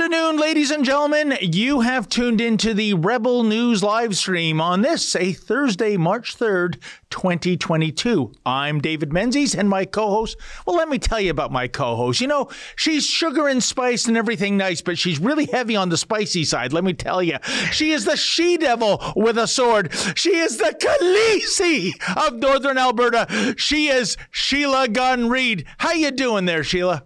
[0.00, 1.36] Good afternoon, ladies and gentlemen.
[1.42, 6.80] You have tuned into the Rebel News live stream on this, a Thursday, March 3rd,
[7.10, 8.32] 2022.
[8.46, 10.38] I'm David Menzies and my co host.
[10.66, 12.22] Well, let me tell you about my co host.
[12.22, 15.98] You know, she's sugar and spice and everything nice, but she's really heavy on the
[15.98, 16.72] spicy side.
[16.72, 17.36] Let me tell you.
[17.70, 19.92] She is the she devil with a sword.
[20.14, 21.92] She is the Khaleesi
[22.26, 23.54] of Northern Alberta.
[23.58, 25.66] She is Sheila Gunn Reid.
[25.76, 27.04] How you doing there, Sheila?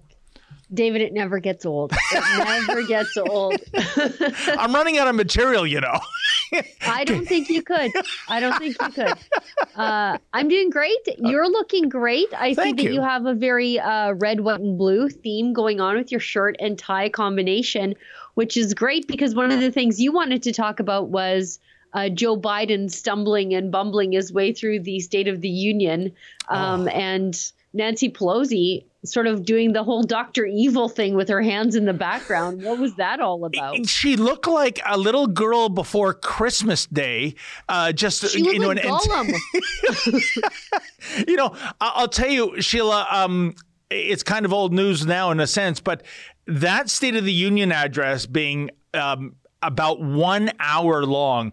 [0.72, 1.92] David, it never gets old.
[2.12, 3.56] It never gets old.
[4.58, 6.00] I'm running out of material, you know.
[6.86, 7.90] I don't think you could.
[8.28, 9.18] I don't think you could.
[9.76, 10.98] Uh, I'm doing great.
[11.18, 12.28] You're looking great.
[12.34, 12.94] I Thank see that you.
[12.94, 16.56] you have a very uh, red, white, and blue theme going on with your shirt
[16.60, 17.94] and tie combination,
[18.34, 21.58] which is great because one of the things you wanted to talk about was.
[21.96, 26.10] Uh, Joe Biden stumbling and bumbling his way through the State of the Union,
[26.48, 27.40] um, and
[27.74, 30.46] Nancy Pelosi sort of doing the whole Dr.
[30.46, 32.62] Evil thing with her hands in the background.
[32.62, 33.86] What was that all about?
[33.86, 37.34] She looked like a little girl before Christmas Day.
[37.68, 39.34] Uh, just She you know, like and- Gollum.
[41.28, 43.06] you know, I'll tell you, Sheila.
[43.10, 43.54] Um,
[43.90, 46.02] it's kind of old news now in a sense, but
[46.46, 51.52] that State of the Union address being um, about one hour long.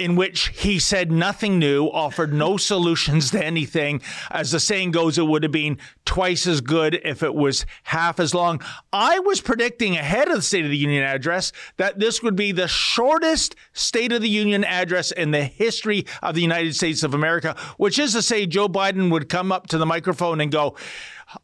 [0.00, 4.00] In which he said nothing new, offered no solutions to anything.
[4.30, 8.18] As the saying goes, it would have been twice as good if it was half
[8.18, 8.62] as long.
[8.94, 12.50] I was predicting ahead of the State of the Union address that this would be
[12.50, 17.12] the shortest State of the Union address in the history of the United States of
[17.12, 20.76] America, which is to say, Joe Biden would come up to the microphone and go,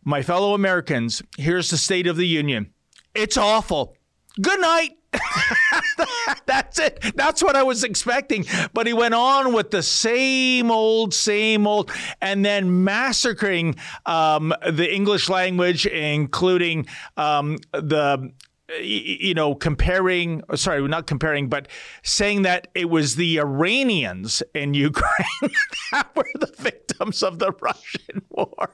[0.03, 2.73] My fellow Americans, here's the State of the Union.
[3.15, 3.99] It's awful.
[4.41, 4.93] Good night.
[6.47, 7.01] That's it.
[7.15, 8.45] That's what I was expecting.
[8.73, 11.91] But he went on with the same old, same old,
[12.21, 16.87] and then massacring um, the English language, including
[17.17, 18.33] um, the
[18.81, 21.69] you know, comparing, sorry, not comparing, but
[22.03, 25.53] saying that it was the Iranians in Ukraine
[25.93, 28.71] that were the victims of the Russian war.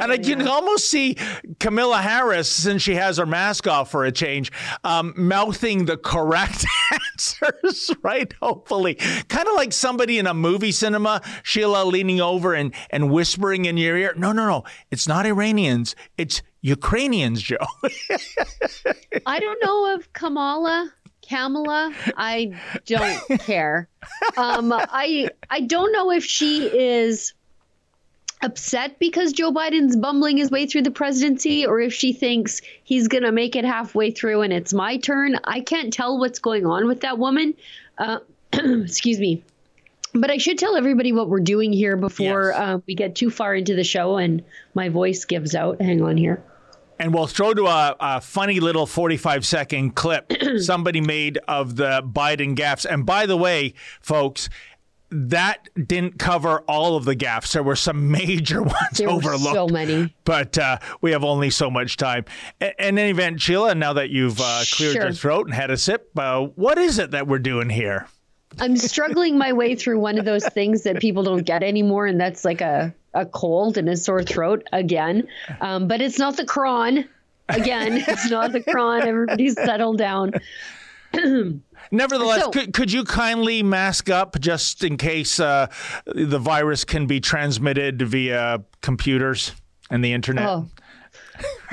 [0.00, 1.16] And I can almost see
[1.58, 4.52] Kamala Harris, since she has her mask off for a change,
[4.84, 6.64] um, mouthing the correct
[7.12, 8.32] answers, right?
[8.40, 8.94] Hopefully.
[9.28, 13.76] Kind of like somebody in a movie cinema, Sheila leaning over and, and whispering in
[13.76, 17.56] your ear, no, no, no, it's not Iranians, it's Ukrainians, Joe.
[19.26, 20.92] I don't know if Kamala,
[21.28, 22.52] Kamala, I
[22.86, 23.88] don't care.
[24.36, 27.34] Um, I I don't know if she is
[28.42, 33.08] upset because Joe Biden's bumbling his way through the presidency or if she thinks he's
[33.08, 35.38] going to make it halfway through and it's my turn.
[35.44, 37.54] I can't tell what's going on with that woman.
[37.96, 38.20] Uh,
[38.52, 39.42] excuse me.
[40.14, 42.58] But I should tell everybody what we're doing here before Yes.
[42.58, 44.42] uh, we get too far into the show and
[44.72, 45.80] my voice gives out.
[45.82, 46.42] Hang on here.
[46.98, 52.02] And we'll throw to a, a funny little 45 second clip somebody made of the
[52.04, 52.84] Biden gaffes.
[52.84, 54.48] And by the way, folks,
[55.10, 57.52] that didn't cover all of the gaffes.
[57.52, 59.54] There were some major ones There were overlooked.
[59.54, 60.14] so many.
[60.24, 62.24] But uh, we have only so much time.
[62.60, 65.02] A- In any event, Sheila, now that you've uh, cleared Sure.
[65.04, 68.06] your throat and had a sip, uh, what is it that we're doing here?
[68.58, 72.20] I'm struggling my way through one of those things that people don't get anymore, and
[72.20, 75.26] that's like a, a cold and a sore throat again.
[75.60, 77.08] Um, but it's not the cron.
[77.48, 79.02] Again, it's not the cron.
[79.06, 80.32] Everybody's settled down.
[81.90, 85.68] Nevertheless, So- could, could you kindly mask up just in case uh,
[86.06, 89.52] the virus can be transmitted via computers
[89.90, 90.46] and the internet?
[90.46, 90.68] Oh,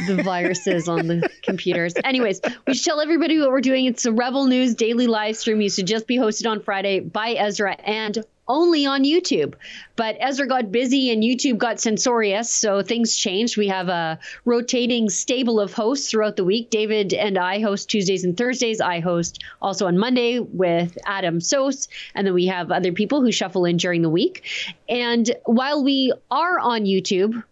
[0.07, 1.93] the viruses on the computers.
[2.03, 3.85] Anyways, we should tell everybody what we're doing.
[3.85, 5.59] It's a Rebel News daily live stream.
[5.59, 9.55] Used to just be hosted on Friday by Ezra and only on YouTube.
[9.95, 13.57] But Ezra got busy and YouTube got censorious, so things changed.
[13.57, 16.69] We have a rotating stable of hosts throughout the week.
[16.69, 18.81] David and I host Tuesdays and Thursdays.
[18.81, 23.31] I host also on Monday with Adam Soos, and then we have other people who
[23.31, 24.43] shuffle in during the week.
[24.89, 27.43] And while we are on YouTube,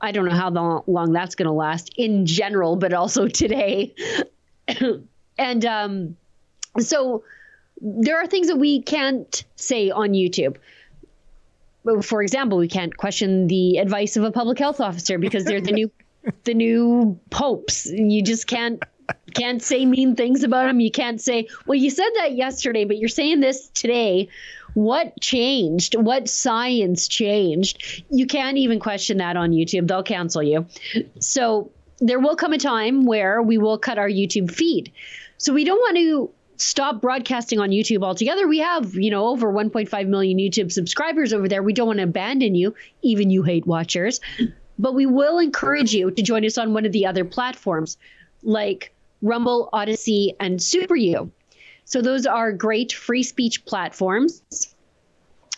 [0.00, 3.94] I don't know how long, that's going to last in general, but also today.
[5.38, 6.16] and um,
[6.78, 7.22] so
[7.80, 10.56] there are things that we can't say on YouTube.
[12.02, 15.72] For example, we can't question the advice of a public health officer because they're the
[15.72, 15.90] new
[16.44, 17.86] the new popes.
[17.86, 18.82] You just can't
[19.34, 20.80] can't say mean things about them.
[20.80, 24.28] You can't say, "Well, you said that yesterday, but you're saying this today."
[24.74, 25.94] What changed?
[25.94, 28.04] What science changed?
[28.10, 29.88] You can't even question that on YouTube.
[29.88, 30.66] They'll cancel you.
[31.18, 34.92] So there will come a time where we will cut our YouTube feed.
[35.38, 38.46] So we don't want to stop broadcasting on YouTube altogether.
[38.48, 41.62] We have, you know, over 1.5 million YouTube subscribers over there.
[41.62, 44.20] We don't want to abandon you, even you hate watchers.
[44.78, 47.96] But we will encourage you to join us on one of the other platforms.
[48.42, 51.30] like Rumble, Odysee, and Super U.
[51.84, 54.42] So those are great free speech platforms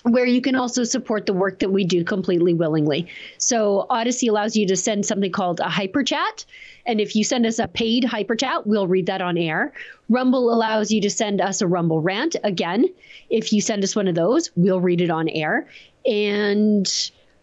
[0.05, 3.09] where you can also support the work that we do completely willingly.
[3.37, 6.45] So Odysee allows you to send something called a hyper chat.
[6.89, 9.75] And if you send us a paid hyper chat, we'll read that on air.
[10.09, 12.35] Rumble allows you to send us a Rumble rant.
[12.43, 12.87] Again,
[13.29, 15.69] if you send us one of those, we'll read it on air.
[16.07, 16.91] And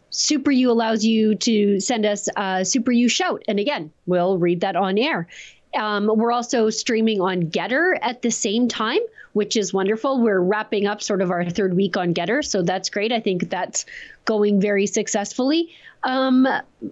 [0.09, 3.43] Super U allows you to send us a Super U shout.
[3.47, 5.27] And again, we'll read that on air.
[5.75, 9.01] Um, we're also streaming on GETTR at the same time,
[9.35, 10.21] which is wonderful.
[10.21, 13.11] We're wrapping up sort of our third week on GETTR, so that's great.
[13.11, 13.85] I think that's
[14.23, 15.75] going very successfully.
[16.03, 16.47] Um,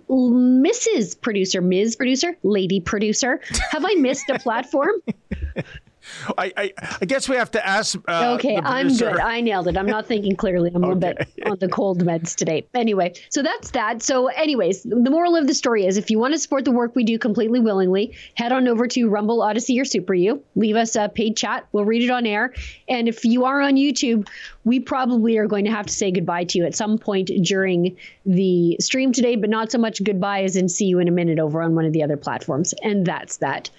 [0.10, 1.22] Mrs.
[1.22, 1.96] Producer, Ms.
[1.96, 3.40] Producer, Lady Producer,
[3.72, 4.96] have I missed a platform?
[6.38, 7.98] I, I, I guess we have to ask.
[8.08, 9.20] Uh, okay, I'm good.
[9.20, 9.78] I nailed it.
[9.78, 10.72] I'm not thinking clearly.
[10.74, 10.92] I'm okay.
[10.92, 12.66] a bit on the cold meds today.
[12.74, 14.02] Anyway, so that's that.
[14.04, 16.96] So, anyways, the moral of the story is if you want to support the work
[16.96, 20.44] we do completely willingly, head on over to Rumble, Odysee, or Super U.
[20.56, 21.68] Leave us a paid chat.
[21.72, 22.54] We'll read it on air.
[22.88, 24.28] And if you are on YouTube,
[24.64, 27.98] we probably are going to have to say goodbye to you at some point during
[28.26, 31.40] the stream today, but not so much goodbye as in see you in a minute
[31.40, 32.74] over on one of the other platforms.
[32.84, 33.70] And that's that.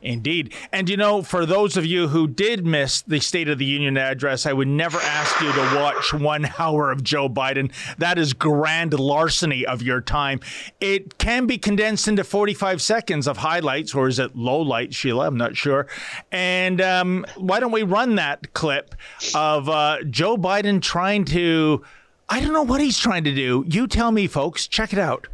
[0.00, 0.54] Indeed.
[0.72, 3.96] And you know, for those of you who did miss the State of the Union
[3.96, 7.72] address, I would never ask you to watch one hour of Joe Biden.
[7.98, 10.40] That is grand larceny of your time.
[10.80, 15.26] It can be condensed into 45 seconds of highlights, or is it low light, Sheila?
[15.26, 15.86] I'm not sure.
[16.30, 18.94] And um, why don't we run that clip
[19.34, 21.84] of uh, Joe Biden trying to.
[22.28, 23.64] I don't know what he's trying to do.
[23.68, 24.66] You tell me, folks.
[24.66, 25.28] Check it out.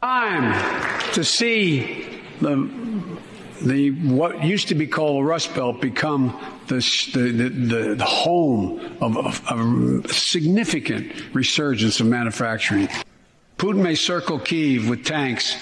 [0.00, 2.06] Time to see
[2.40, 2.70] the
[3.62, 6.76] the what used to be called the Rust Belt become the,
[7.12, 12.88] the, the, the home of, of, a significant resurgence of manufacturing.
[13.56, 15.56] Putin may circle Kiev with tanks,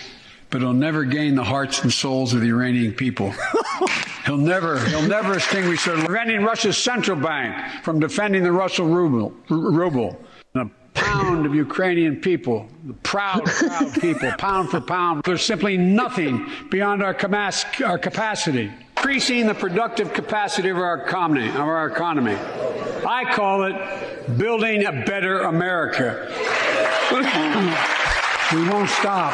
[0.51, 3.33] but he'll never gain the hearts and souls of the Iranian people.
[4.27, 9.33] he'll never, he'll never extinguish their preventing Russia's central bank from defending the Russian ruble.
[9.49, 10.21] ruble
[10.97, 15.23] pound of Ukrainian people, the proud, proud people, pound for pound.
[15.25, 17.17] There's simply nothing beyond our,
[17.85, 18.73] our capacity.
[18.97, 22.35] Increasing the productive capacity of our economy, of our economy.
[23.07, 26.27] I call it building a better America.
[27.13, 29.33] we won't stop.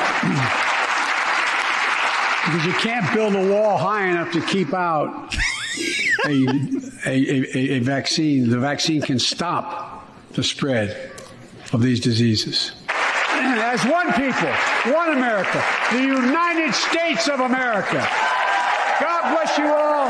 [2.45, 5.35] Because you can't build a wall high enough to keep out
[6.27, 6.45] a,
[7.07, 8.51] a, a, a vaccine.
[8.51, 11.12] The vaccine can stop the spread
[11.73, 12.73] of these diseases.
[12.89, 14.53] As one people,
[14.93, 18.07] one America, the United States of America.
[19.01, 20.09] God bless you all,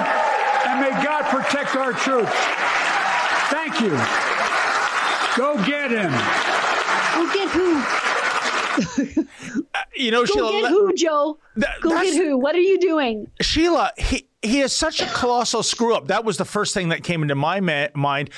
[0.68, 2.32] and may God protect our troops.
[3.50, 3.90] Thank you.
[5.36, 6.10] Go get him.
[7.14, 7.82] Go get who?
[9.96, 10.52] you know, Go Sheila.
[10.52, 11.38] Get who, Joe?
[11.56, 12.38] That, Go get who?
[12.38, 13.30] What are you doing?
[13.40, 16.08] Sheila, he, he is such a colossal screw up.
[16.08, 18.30] That was the first thing that came into my ma- mind.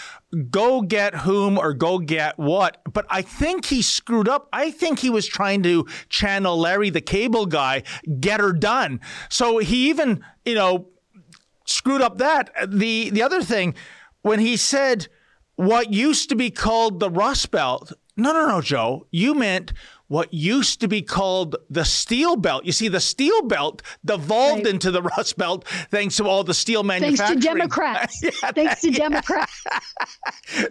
[0.50, 2.82] Go get whom or go get what.
[2.92, 4.48] But I think he screwed up.
[4.52, 7.84] I think he was trying to channel Larry the cable guy,
[8.20, 9.00] get her done.
[9.30, 10.88] So he even, you know,
[11.64, 12.50] screwed up that.
[12.66, 13.74] The the other thing,
[14.22, 15.08] when he said
[15.56, 19.72] what used to be called the Rust Belt, no, no, no, Joe, you meant
[20.08, 22.64] what used to be called the steel belt.
[22.64, 24.74] You see, the steel belt devolved right.
[24.74, 27.40] into the rust belt thanks to all the steel manufacturing.
[27.40, 28.22] Thanks to Democrats.
[28.22, 29.64] yeah, thanks to Democrats.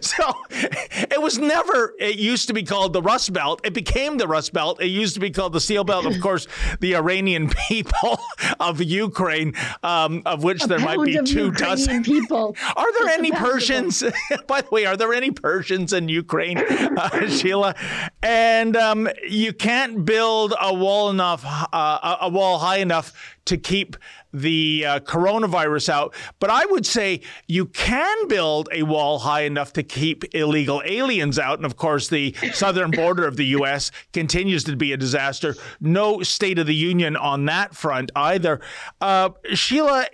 [0.00, 3.60] so it was never, it used to be called the rust belt.
[3.64, 4.80] It became the rust belt.
[4.80, 6.06] It used to be called the steel belt.
[6.06, 6.46] Of course,
[6.80, 8.20] the Iranian people
[8.60, 12.56] of Ukraine, um, of which a there might be two Ukrainian dozen people.
[12.76, 14.04] Are there any Persians?
[14.46, 17.74] By the way, are there any Persians in Ukraine, uh, Sheila?
[18.22, 23.12] And um, you can't build a wall enough, uh, a wall high enough
[23.46, 23.96] to keep
[24.32, 26.14] the uh, coronavirus out.
[26.40, 31.38] But I would say you can build a wall high enough to keep illegal aliens
[31.38, 31.58] out.
[31.58, 33.90] And of course, the southern border of the U.S.
[34.12, 35.54] continues to be a disaster.
[35.80, 38.60] No State of the Union on that front either.
[39.00, 40.06] Uh, Sheila,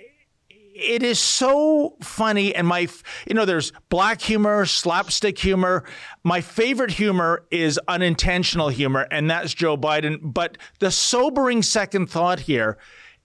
[0.80, 2.88] it is so funny and my
[3.26, 5.84] you know there's black humor slapstick humor
[6.24, 12.40] my favorite humor is unintentional humor and that's joe biden but the sobering second thought
[12.40, 12.78] here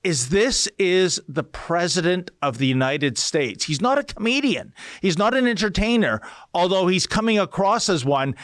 [0.04, 3.66] is this is the president of the United States.
[3.66, 4.72] He's not a comedian.
[5.02, 6.22] He's not an entertainer,
[6.54, 8.36] although he's coming across as one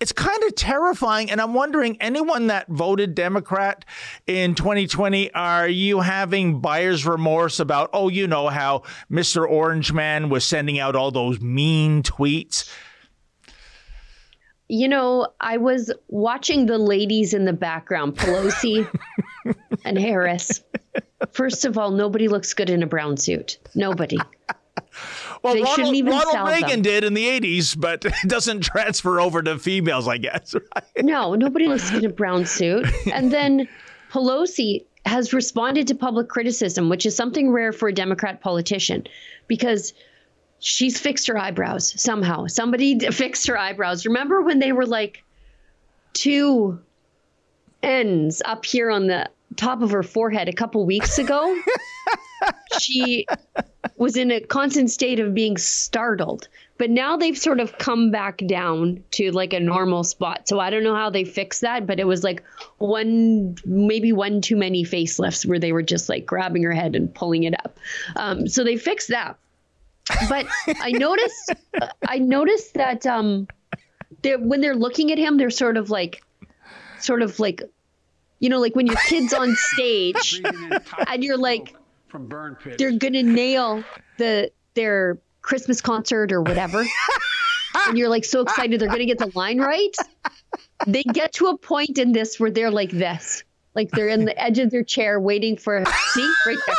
[0.00, 1.30] it's kind of terrifying.
[1.30, 3.84] And I'm wondering, anyone that voted Democrat
[4.26, 9.48] in 2020, are you having buyer's remorse about, oh, you know how Mr.
[9.48, 12.68] Orange Man was sending out all those mean tweets?
[14.70, 18.88] you know, I was watching the ladies in the background, Pelosi
[19.84, 20.62] and Harris.
[21.32, 23.58] First of all, nobody looks good in a brown suit.
[23.74, 24.18] Nobody.
[25.42, 26.82] Well, They Ronald, shouldn't even Ronald sell Reagan them.
[26.82, 30.54] did in the 80s, but it doesn't transfer over to females, I guess.
[30.74, 31.04] Right?
[31.04, 32.86] No, nobody looks in a brown suit.
[33.12, 33.68] And then
[34.12, 39.06] Pelosi has responded to public criticism, which is something rare for a Democrat politician,
[39.48, 39.94] because
[40.58, 42.46] she's fixed her eyebrows somehow.
[42.46, 44.04] Somebody fixed her eyebrows.
[44.04, 45.24] Remember when they were like
[46.12, 46.78] two
[47.82, 51.60] ends up here on the top of her forehead a couple weeks ago?
[52.80, 53.26] she
[53.96, 56.48] was in a constant state of being startled.
[56.78, 60.48] But now they've sort of come back down to like a normal spot.
[60.48, 62.42] So I don't know how they fixed that, but it was like
[62.78, 67.14] one, maybe one too many facelifts where they were just like grabbing her head and
[67.14, 67.78] pulling it up.
[68.16, 69.36] Um, so they fixed that.
[70.28, 70.46] But
[70.80, 71.52] I noticed,
[72.08, 73.46] I noticed that um,
[74.22, 76.22] they're, when they're looking at him, they're sort of like,
[76.98, 77.62] sort of like,
[78.40, 80.42] you know, like when your kid's on stage
[81.06, 81.74] and you're like,
[82.08, 82.76] from burn pits.
[82.78, 83.84] they're gonna nail
[84.18, 86.84] the their Christmas concert or whatever,
[87.86, 89.94] and you're like so excited they're gonna get the line right.
[90.86, 93.44] They get to a point in this where they're like this,
[93.74, 96.76] like they're in the edge of their chair waiting for see right there.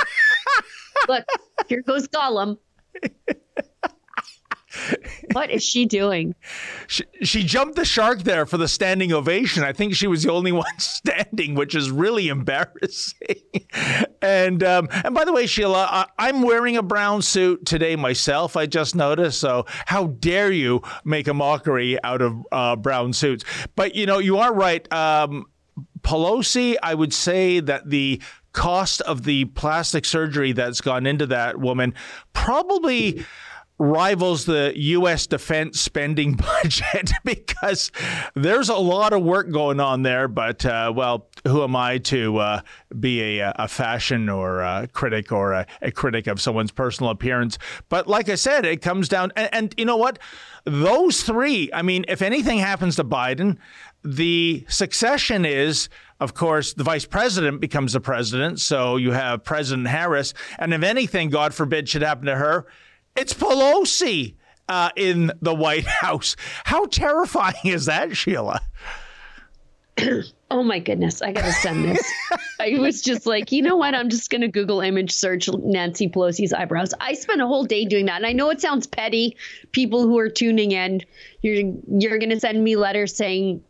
[1.07, 1.25] Look,
[1.67, 2.57] here goes Gollum.
[5.33, 6.35] What is she doing?
[6.87, 9.63] She, she jumped the shark there for the standing ovation.
[9.63, 13.41] I think she was the only one standing, which is really embarrassing.
[14.21, 18.55] and um, and by the way, Sheila, I, I'm wearing a brown suit today myself.
[18.55, 19.39] I just noticed.
[19.39, 23.43] So how dare you make a mockery out of uh, brown suits?
[23.75, 24.91] But you know, you are right.
[24.91, 25.45] Um,
[26.01, 28.21] Pelosi, I would say that the
[28.53, 31.93] cost of the plastic surgery that's gone into that woman
[32.33, 33.23] probably
[33.81, 35.25] rivals the U.S.
[35.25, 37.91] defense spending budget because
[38.35, 40.27] there's a lot of work going on there.
[40.27, 42.61] But, uh, well, who am I to uh,
[42.99, 47.57] be a, a fashion or a critic or a, a critic of someone's personal appearance?
[47.89, 50.19] But like I said, it comes down, and, and you know what?
[50.63, 53.57] Those three, I mean, if anything happens to Biden,
[54.03, 58.59] the succession is, of course, the vice president becomes the president.
[58.59, 60.35] So you have President Harris.
[60.59, 62.67] And if anything, God forbid, should happen to her,
[63.15, 64.35] it's Pelosi
[64.69, 66.35] uh, in the White House.
[66.65, 68.61] How terrifying is that, Sheila?
[70.51, 72.13] Oh my goodness, I gotta send this.
[72.59, 73.95] I was just like, you know what?
[73.95, 76.93] I'm just gonna Google image search Nancy Pelosi's eyebrows.
[76.99, 79.37] I spent a whole day doing that, and I know it sounds petty.
[79.71, 81.03] People who are tuning in,
[81.41, 83.63] you're you're gonna send me letters saying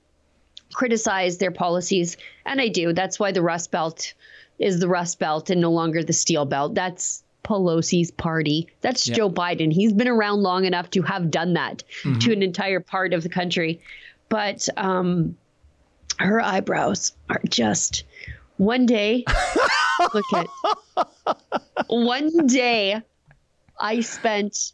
[0.74, 2.18] criticize their policies,
[2.48, 2.94] and I do.
[2.94, 4.16] That's why the Rust Belt
[4.58, 6.74] is the Rust Belt and no longer the Steel Belt.
[6.74, 8.68] That's Pelosi's party.
[8.82, 9.72] That's Joe Biden.
[9.72, 11.84] He's been around long enough to have done that
[12.20, 13.82] to an entire part of the country.
[14.30, 15.36] But um,
[16.20, 18.04] her eyebrows are just
[18.58, 19.26] one day.
[20.14, 20.48] look at
[21.88, 23.02] one day.
[23.80, 24.74] I spent,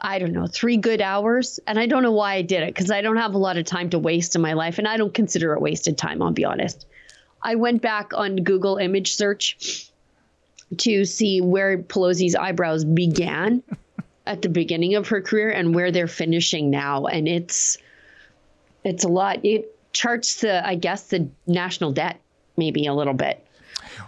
[0.00, 2.90] I don't know, three good hours, and I don't know why I did it because
[2.90, 5.12] I don't have a lot of time to waste in my life, and I don't
[5.12, 6.22] consider it wasted time.
[6.22, 6.86] I'll be honest.
[7.42, 9.90] I went back on Google image search
[10.78, 13.62] to see where Pelosi's eyebrows began
[14.26, 17.78] at the beginning of her career and where they're finishing now, and it's
[18.84, 19.44] it's a lot.
[19.44, 22.20] It charts the, I guess, the national debt
[22.56, 23.45] maybe a little bit.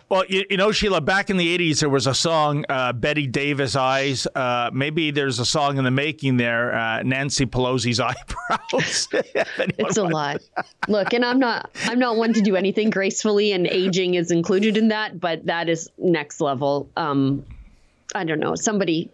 [0.09, 3.27] Well, you, you know, Sheila, back in the 80s, there was a song, uh, Bette
[3.27, 4.27] Davis Eyes.
[4.35, 9.09] Uh, maybe there's a song in the making there, uh, Nancy Pelosi's Eyebrows.
[9.79, 10.41] It's a lot.
[10.89, 14.77] Look, and I'm not I'm not one to do anything gracefully and aging is included
[14.77, 16.89] in that, but that is next level.
[16.97, 17.45] Um
[18.15, 18.55] I don't know.
[18.55, 19.11] Somebody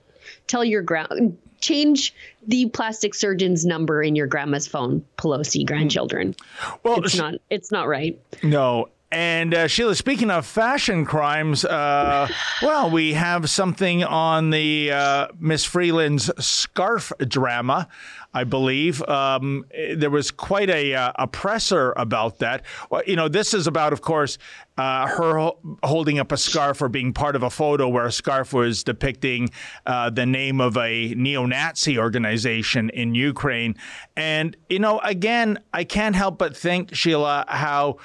[0.46, 2.14] tell your ground change
[2.46, 6.34] the plastic surgeon's number in your grandma's phone, Pelosi grandchildren.
[6.82, 8.18] Well, It's not it's not right.
[8.42, 8.88] No.
[9.14, 12.26] And uh, Sheila, speaking of fashion crimes, uh,
[12.62, 17.86] well, we have something on the uh, Miss Freeland's scarf drama,
[18.34, 19.00] I believe.
[19.02, 22.64] Um, there was quite a, uh, a presser about that.
[22.90, 24.36] Well, you know, this is about, of course,
[24.76, 28.12] uh, her ho- holding up a scarf or being part of a photo where a
[28.12, 29.50] scarf was depicting
[29.86, 33.76] uh, the name of a neo Nazi organization in Ukraine.
[34.16, 37.98] And, you know, again, I can't help but think, Sheila, how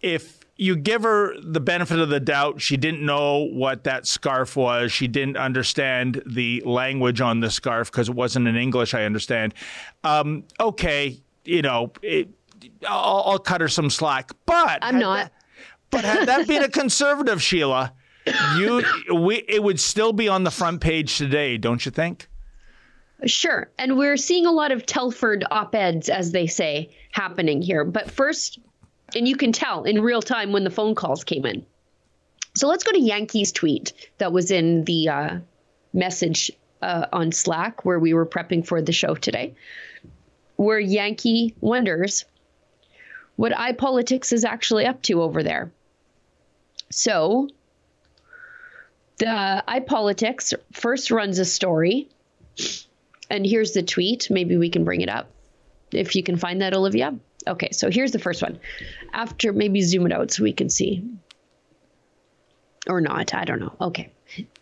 [0.00, 4.56] if you give her the benefit of the doubt, she didn't know what that scarf
[4.56, 4.92] was.
[4.92, 9.54] She didn't understand the language on the scarf because it wasn't in English, I understand.
[10.04, 12.28] Um, okay, you know, it,
[12.88, 14.30] I'll, I'll cut her some slack.
[14.46, 15.16] But I'm not.
[15.24, 15.32] that-
[15.90, 17.92] but had that been a conservative, Sheila,
[18.56, 18.82] you
[19.14, 22.28] we it would still be on the front page today, don't you think?
[23.26, 23.70] Sure.
[23.78, 27.84] And we're seeing a lot of Telford op eds, as they say, happening here.
[27.84, 28.58] But first,
[29.14, 31.64] and you can tell in real time when the phone calls came in.
[32.56, 35.38] So let's go to Yankee's tweet that was in the uh,
[35.92, 36.50] message
[36.82, 39.54] uh, on Slack where we were prepping for the show today,
[40.56, 42.24] where Yankee wonders
[43.36, 45.72] what iPolitics is actually up to over there.
[46.90, 47.48] So
[49.18, 52.08] the iPolitics first runs a story,
[53.28, 54.28] and here's the tweet.
[54.30, 55.30] Maybe we can bring it up
[55.90, 57.16] if you can find that, Olivia.
[57.46, 58.58] Okay, so here's the first one.
[59.12, 61.04] After maybe zoom it out so we can see.
[62.88, 63.74] Or not, I don't know.
[63.80, 64.12] Okay.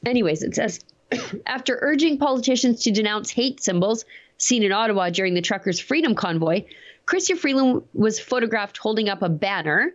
[0.04, 0.80] Anyways, it says
[1.46, 4.04] after urging politicians to denounce hate symbols
[4.38, 6.64] seen in Ottawa during the truckers' freedom convoy,
[7.06, 9.92] Chrystia Freeland was photographed holding up a banner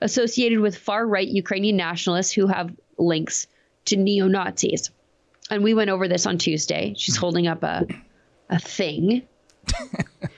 [0.00, 3.46] associated with far right Ukrainian nationalists who have links
[3.86, 4.90] to neo Nazis.
[5.50, 6.94] And we went over this on Tuesday.
[6.96, 7.86] She's holding up a
[8.50, 9.22] a thing.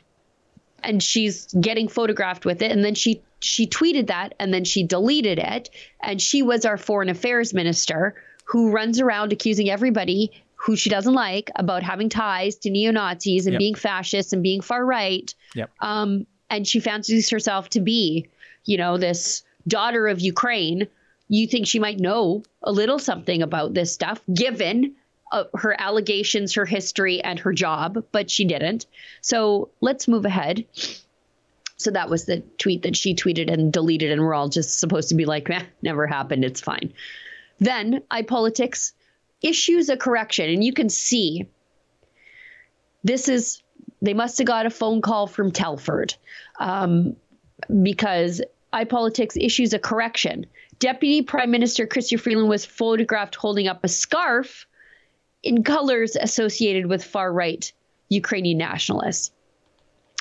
[0.83, 4.85] and she's getting photographed with it and then she she tweeted that and then she
[4.85, 5.71] deleted it
[6.03, 11.15] and she was our foreign affairs minister who runs around accusing everybody who she doesn't
[11.15, 13.59] like about having ties to neo-nazis and Yep.
[13.59, 15.71] being fascists and being far right Yep.
[15.81, 18.27] um, and she fancies herself to be
[18.65, 20.87] you know this daughter of ukraine
[21.29, 24.95] you think she might know a little something about this stuff given
[25.33, 28.87] uh, her allegations her history and her job but she didn't.
[29.21, 30.65] So let's move ahead.
[31.77, 35.09] So that was the tweet that she tweeted and deleted and we're all just supposed
[35.09, 36.93] to be like eh, never happened it's fine.
[37.59, 38.93] Then iPolitics
[39.43, 41.49] issues a correction, and you can see
[43.05, 43.62] this is
[44.01, 46.15] they must have got a phone call from Telford
[46.59, 47.17] um,
[47.83, 50.47] because iPolitics issues a correction.
[50.79, 54.67] Deputy Prime Minister Chrystia Freeland was photographed holding up a scarf
[55.43, 57.73] in colors associated with far right
[58.09, 59.31] Ukrainian nationalists.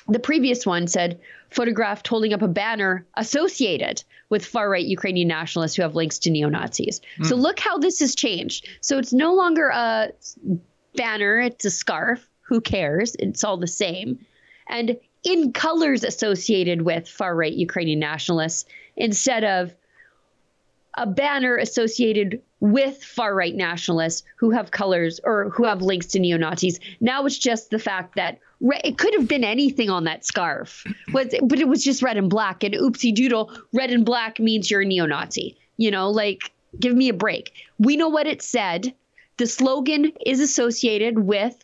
[0.07, 1.19] The previous one said
[1.49, 6.31] photographed holding up a banner associated with far right Ukrainian nationalists who have links to
[6.31, 7.01] neo Nazis.
[7.23, 7.41] So hmm.
[7.41, 8.67] look how this has changed.
[8.81, 10.11] So it's no longer a
[10.95, 12.27] banner, it's a scarf.
[12.43, 13.15] Who cares?
[13.19, 14.25] It's all the same.
[14.67, 19.75] And in colors associated with far right Ukrainian nationalists instead of
[20.95, 26.19] a banner associated with far right nationalists who have colors or who have links to
[26.19, 26.79] neo Nazis.
[26.99, 30.85] Now it's just the fact that re- it could have been anything on that scarf,
[31.11, 32.63] but, but it was just red and black.
[32.63, 35.57] And oopsie doodle, red and black means you're a neo Nazi.
[35.77, 37.53] You know, like, give me a break.
[37.79, 38.93] We know what it said.
[39.37, 41.63] The slogan is associated with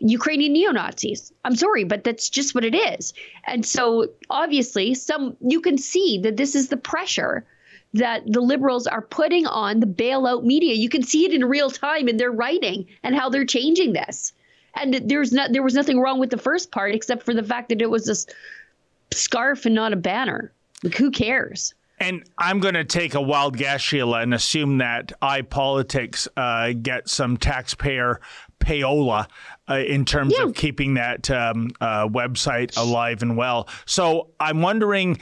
[0.00, 1.32] Ukrainian neo Nazis.
[1.44, 3.12] I'm sorry, but that's just what it is.
[3.44, 7.44] And so obviously, some you can see that this is the pressure
[7.94, 10.74] that the liberals are putting on the bailout media.
[10.74, 14.32] You can see it in real time in their writing and how they're changing this.
[14.74, 17.70] And there's not there was nothing wrong with the first part except for the fact
[17.70, 20.52] that it was a scarf and not a banner.
[20.82, 21.74] Like who cares?
[22.00, 27.08] And I'm going to take a wild guess, Sheila, and assume that iPolitics uh, get
[27.08, 28.20] some taxpayer
[28.60, 29.26] payola
[29.68, 30.44] uh, in terms Yeah.
[30.44, 33.68] of keeping that um, uh, website alive and well.
[33.84, 35.18] So I'm wondering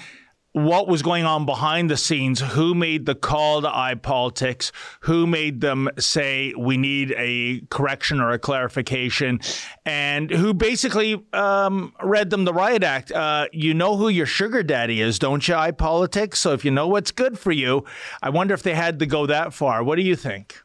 [0.57, 5.61] what was going on behind the scenes, who made the call to iPolitics, who made
[5.61, 9.39] them say we need a correction or a clarification,
[9.85, 13.13] and who basically um, read them the riot act.
[13.13, 16.37] Uh, you know who your sugar daddy is, don't you, iPolitics?
[16.37, 17.85] So if you know what's good for you,
[18.23, 19.85] I wonder if they had to go that far.
[19.85, 20.59] What do you think?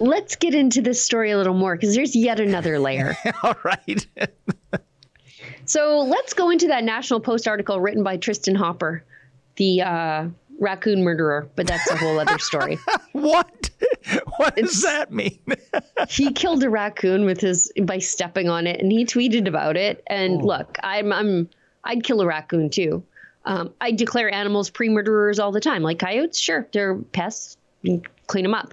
[0.00, 3.16] Let's get into this story a little more because there's yet another layer.
[3.42, 4.06] All right.
[5.64, 9.02] So let's go into that National Post article written by Tristin Hopper,
[9.56, 12.78] the uh, raccoon murderer, but that's a whole other story.
[13.12, 13.70] what?
[14.36, 15.38] What does that mean?
[16.08, 20.02] he killed a raccoon with his by stepping on it, and he tweeted about it.
[20.06, 21.48] And look, I'm I'm
[21.84, 23.02] I'd kill a raccoon too.
[23.46, 26.38] Um, I declare animals pre-murderers all the time, like coyotes.
[26.38, 27.56] Sure, they're pests.
[27.82, 28.72] You clean them up.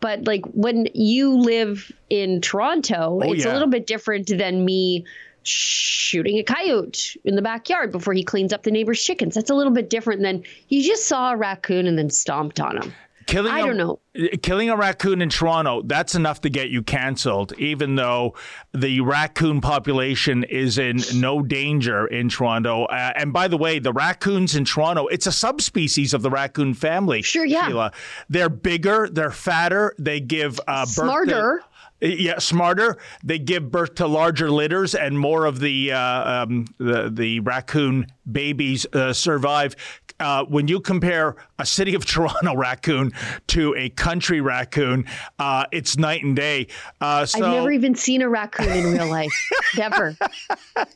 [0.00, 3.52] But like when you live in Toronto, Oh, it's yeah.
[3.52, 5.04] a little bit different than me
[5.50, 9.34] shooting a coyote in the backyard before he cleans up the neighbor's chickens.
[9.34, 12.76] That's a little bit different than you just saw a raccoon and then stomped on
[12.82, 12.92] him.
[13.26, 14.00] Killing I a- don't know.
[14.42, 18.34] Killing a raccoon in Toronto, that's enough to get you canceled, even though
[18.74, 22.86] the raccoon population is in no danger in Toronto.
[22.86, 26.74] Uh, and by the way, the raccoons in Toronto, it's a subspecies of the raccoon
[26.74, 27.22] family.
[27.22, 27.68] Sure, yeah.
[27.68, 27.92] Sheila.
[28.28, 31.62] They're bigger, they're fatter, they give uh, birth to- Smarter.
[32.00, 32.98] Yeah, smarter.
[33.22, 38.06] They give birth to larger litters and more of the uh, um, the the raccoon
[38.30, 39.76] babies uh, survive.
[40.18, 43.12] Uh, when you compare a city of Toronto raccoon
[43.48, 45.06] to a country raccoon,
[45.38, 46.66] uh, it's night and day.
[47.00, 49.32] Uh, so, I've never even seen a raccoon in real life.
[49.76, 50.16] never.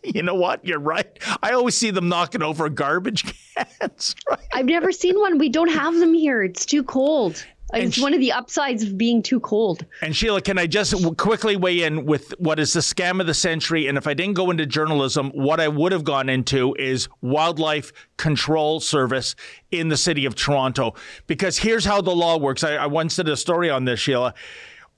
[0.02, 0.64] You know what?
[0.64, 1.06] You're right.
[1.42, 3.24] I always see them knocking over garbage
[3.56, 4.14] cans.
[4.28, 4.38] Right?
[4.52, 5.38] I've never seen one.
[5.38, 6.42] We don't have them here.
[6.42, 7.44] It's too cold.
[7.76, 9.84] It's sh- one of the upsides of being too cold.
[10.02, 13.34] And Sheila, can I just quickly weigh in with what is the scam of the
[13.34, 13.86] century?
[13.88, 17.92] And if I didn't go into journalism, what I would have gone into is wildlife
[18.16, 19.34] control service
[19.70, 20.94] in the city of Toronto.
[21.26, 22.64] Because here's how the law works.
[22.64, 24.34] I, I once did a story on this, Sheila.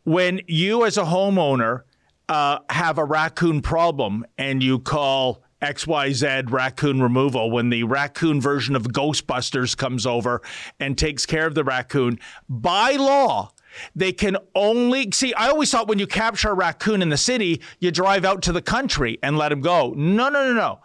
[0.04, 1.82] When you, as a homeowner,
[2.28, 8.76] uh, have a raccoon problem and you call XYZ raccoon removal when the raccoon version
[8.76, 10.42] of Ghostbusters comes over
[10.78, 12.18] and takes care of the raccoon.
[12.48, 13.52] By law,
[13.94, 15.32] they can only see.
[15.34, 18.52] I always thought when you capture a raccoon in the city, you drive out to
[18.52, 19.92] the country and let him go.
[19.96, 20.80] No, no, no, no.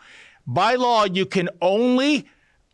[0.47, 2.27] By law, you can only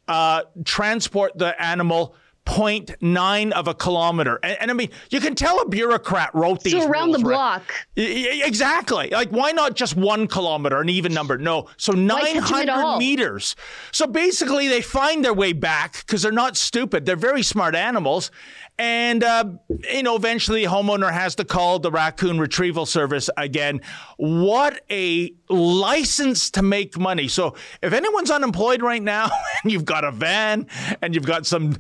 [0.08, 2.16] uh, transport the animal
[2.48, 4.40] 0.9 of a kilometer.
[4.42, 6.74] And, and, I mean, you can tell a bureaucrat wrote these.
[6.74, 7.36] So around rules, the right?
[7.36, 7.74] block.
[7.96, 9.10] Exactly.
[9.10, 11.38] Like, why not just one kilometer, an even number?
[11.38, 11.68] No.
[11.78, 13.56] So catch 'em at 900 meters.
[13.92, 17.06] So basically, they find their way back because they're not stupid.
[17.06, 18.32] They're very smart animals.
[18.80, 19.46] And, uh,
[19.92, 23.82] you know, eventually homeowner has to call the raccoon retrieval service again.
[24.18, 27.28] What a license to make money.
[27.28, 29.32] So if anyone's unemployed right now
[29.64, 30.68] and you've got a van
[31.02, 31.78] and you've got some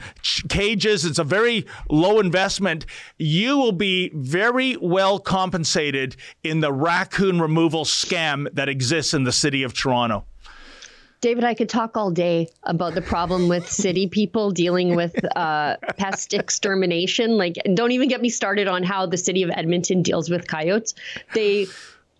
[0.49, 2.87] cages, it's a very low investment.
[3.19, 9.31] You will be very well compensated in the raccoon removal scam that exists in the
[9.31, 10.25] city of Toronto.
[11.19, 15.77] David, I could talk all day about the problem with city people dealing with uh,
[15.97, 17.37] pest extermination.
[17.37, 20.93] Like, don't even get me started on how the city of Edmonton deals with coyotes.
[21.33, 21.67] They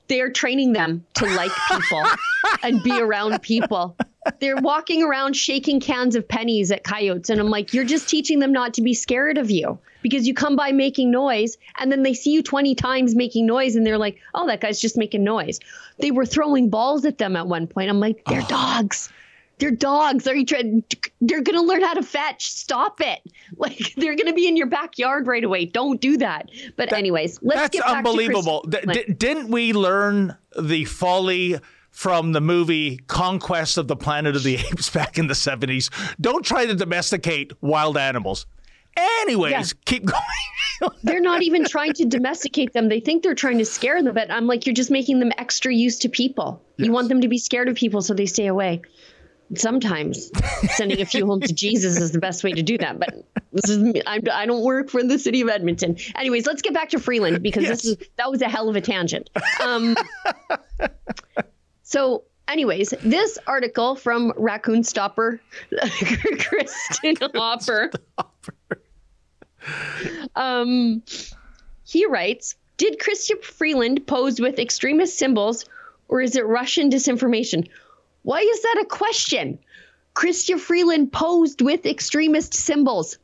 [0.08, 2.04] they are training them to like people
[2.64, 3.98] and be around people.
[4.40, 8.40] They're walking around shaking cans of pennies at coyotes, and I'm like, you're just teaching
[8.40, 12.04] them not to be scared of you because you come by making noise, and then
[12.04, 15.24] they see you 20 times making noise, and they're like, oh, that guy's just making
[15.24, 15.60] noise.
[16.00, 17.89] They were throwing balls at them at one point.
[17.89, 19.10] I'm like, they're dogs.
[19.60, 20.28] They're dogs.
[20.28, 20.84] Are you trying?
[21.20, 22.52] They're gonna learn how to fetch.
[22.52, 23.20] Stop it!
[23.58, 25.65] Like they're gonna be in your backyard right away.
[25.65, 26.50] Don't do that.
[26.76, 28.62] But anyways, let's That's get back unbelievable.
[28.63, 34.43] To d- didn't we learn the folly from the movie Conquest of the Planet of
[34.43, 35.89] the Apes back in the 70s?
[36.22, 38.46] Don't try to domesticate wild animals.
[38.98, 39.64] Anyways, Yeah.
[39.86, 40.92] keep going.
[41.04, 42.90] they're not even trying to domesticate them.
[42.90, 45.74] They think they're trying to scare them, but I'm like, you're just making them extra
[45.74, 46.62] used to people.
[46.78, 48.82] You want them to be scared of people so they stay away.
[49.56, 50.30] Sometimes
[50.76, 53.00] sending a few home to Jesus is the best way to do that.
[53.00, 54.02] But this is.
[54.06, 55.96] I, I don't work for the city of Edmonton.
[56.18, 57.82] Anyways, let's get back to Freeland because Yes.
[57.84, 59.30] this is that was a hell of a tangent.
[59.64, 59.96] Um,
[61.84, 65.40] so, anyways, this article from Raccoon Stopper,
[65.72, 67.92] Tristin Hopper.
[70.36, 71.04] Um,
[71.86, 75.65] he writes Did Chrystia Freeland pose with extremist symbols
[76.08, 77.67] or is it Russian disinformation?
[78.24, 79.60] Why is that a question?
[80.15, 83.17] Chrystia Freeland posed with extremist symbols.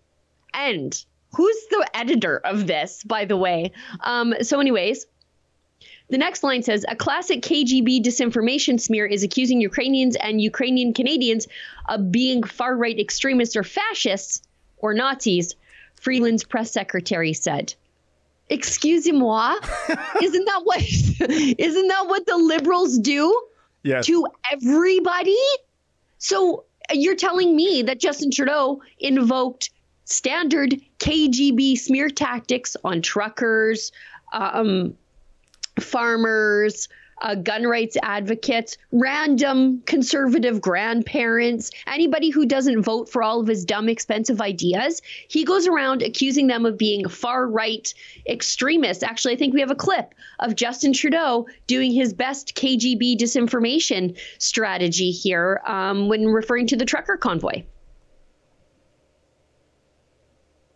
[0.53, 1.03] And
[1.35, 3.71] who's the editor of this, by the way?
[4.01, 5.07] Um, so, anyways,
[6.09, 11.47] the next line says a classic KGB disinformation smear is accusing Ukrainians and Ukrainian Canadians
[11.89, 14.43] of being far right extremists or fascists
[14.77, 15.55] or Nazis,
[16.03, 17.73] Freeland's press secretary said.
[18.49, 19.55] Excusez-moi,
[20.21, 20.81] isn't that what
[21.29, 23.41] isn't that what the liberals do
[23.83, 24.05] Yes.
[24.05, 25.37] to everybody?
[26.17, 29.69] So you're telling me that Justin Trudeau invoked
[30.05, 33.91] standard KGB smear tactics on truckers,
[34.33, 34.95] um,
[35.79, 36.89] farmers,
[37.35, 43.89] gun rights advocates, random conservative grandparents, anybody who doesn't vote for all of his dumb,
[43.89, 45.01] expensive ideas.
[45.27, 47.91] He goes around accusing them of being far right
[48.27, 49.03] extremists.
[49.03, 54.17] Actually, I think we have a clip of Justin Trudeau doing his best KGB disinformation
[54.37, 57.63] strategy here um, when referring to the trucker convoy.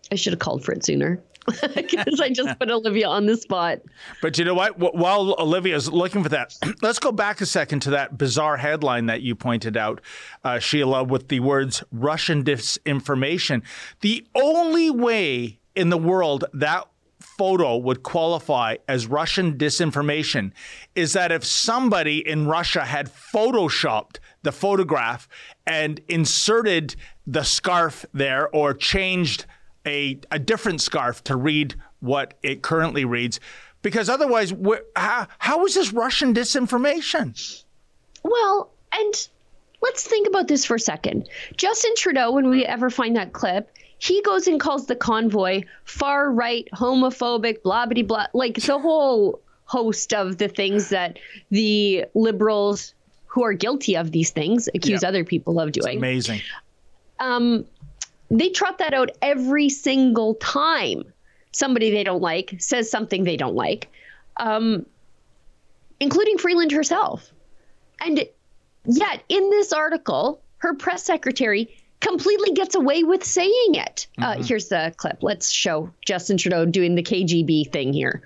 [0.10, 1.22] I should have called for it sooner
[1.76, 3.80] because I just put Olivia on the spot.
[4.22, 4.74] But you know what?
[4.76, 9.06] Wh- While Olivia's looking for that, let's go back a second to that bizarre headline
[9.08, 10.02] that you pointed out,
[10.44, 13.64] uh, Sheila, with the words Russian disinformation.
[14.02, 16.88] The only way in the world that
[17.20, 20.52] photo would qualify as Russian disinformation
[20.96, 25.28] is that if somebody in Russia had photoshopped the photograph
[25.66, 29.46] and inserted the scarf there or changed
[29.88, 33.40] a, a different scarf to read what it currently reads
[33.82, 34.54] because otherwise
[34.96, 37.64] how, how is this russian disinformation
[38.24, 39.30] Well, and
[39.82, 41.30] let's think about this for a second.
[41.56, 46.32] Justin Trudeau, when we ever find that clip, he goes and calls the convoy far
[46.32, 51.18] right, homophobic, blah blah blah, like the whole host of the things that
[51.52, 52.94] the liberals
[53.26, 55.10] who are guilty of these things accuse Yeah.
[55.10, 55.98] other people of doing.
[55.98, 56.42] Amazing.
[57.20, 57.66] Um,
[58.30, 61.04] they trot that out every single time
[61.52, 63.90] somebody they don't like says something they don't like,
[64.38, 64.86] um,
[66.00, 67.32] including Freeland herself.
[68.00, 68.24] And
[68.86, 74.08] yet, in this article, her press secretary completely gets away with saying it.
[74.20, 75.18] Uh, here's the clip.
[75.22, 78.22] Let's show Justin Trudeau doing the KGB thing here.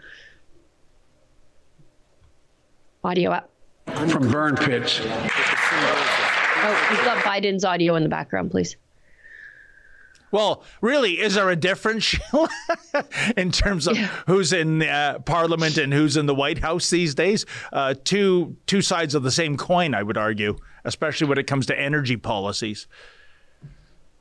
[3.04, 3.50] Audio up.
[3.86, 5.00] from burn pits.
[6.64, 8.76] Oh, we've got Biden's audio in the background, please.
[10.32, 12.15] Well, really, is there a difference
[13.38, 17.46] in terms of who's in uh, Parliament and who's in the White House these days?
[17.74, 21.65] Uh, two two sides of the same coin, I would argue, especially when it comes
[21.67, 22.88] to energy policies.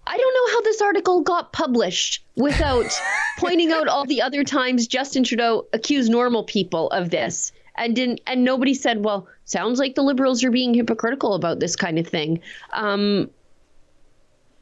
[0.06, 2.90] I don't know how this article got published without
[3.38, 8.20] pointing out all the other times Justin Trudeau accused normal people of this and didn't
[8.26, 12.08] and nobody said, well, sounds like the liberals are being hypocritical about this kind of
[12.08, 12.40] thing.
[12.72, 13.30] Um,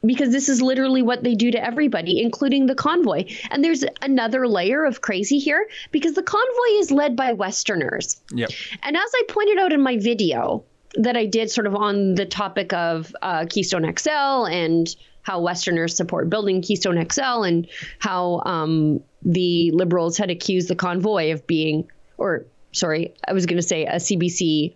[0.04, 3.24] because this is literally what they do to everybody, including the convoy.
[3.50, 8.20] And there's another layer of crazy here because the convoy is led by Westerners.
[8.32, 8.50] Yep.
[8.82, 12.26] And as I pointed out in my video that I did sort of on the
[12.26, 14.88] topic of uh, Keystone XL and
[15.22, 21.32] how Westerners support building Keystone XL and how um, the Liberals had accused the convoy
[21.32, 24.74] of being, or sorry, I was going to say a CBC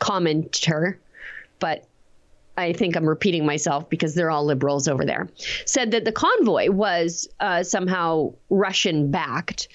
[0.00, 0.96] commenter,
[1.58, 1.86] but
[2.56, 5.28] I think I'm repeating myself because they're all liberals over there,
[5.66, 9.68] said that the convoy was uh, somehow Russian backed.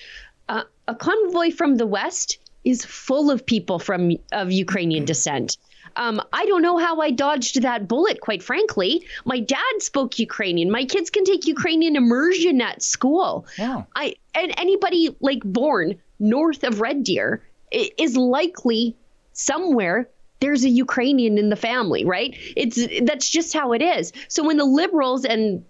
[0.47, 5.57] Uh, a convoy from the West is full of people from of Ukrainian descent.
[5.95, 9.05] Um, I don't know how I dodged that bullet, quite frankly.
[9.25, 10.71] My dad spoke Ukrainian.
[10.71, 13.45] My kids can take Ukrainian immersion at school.
[13.57, 13.87] Wow.
[13.95, 18.95] I and anybody like born north of Red Deer is likely
[19.33, 20.09] somewhere
[20.39, 22.35] there's a Ukrainian in the family, right?
[22.55, 24.13] It's that's just how it is.
[24.27, 25.65] So when the liberals and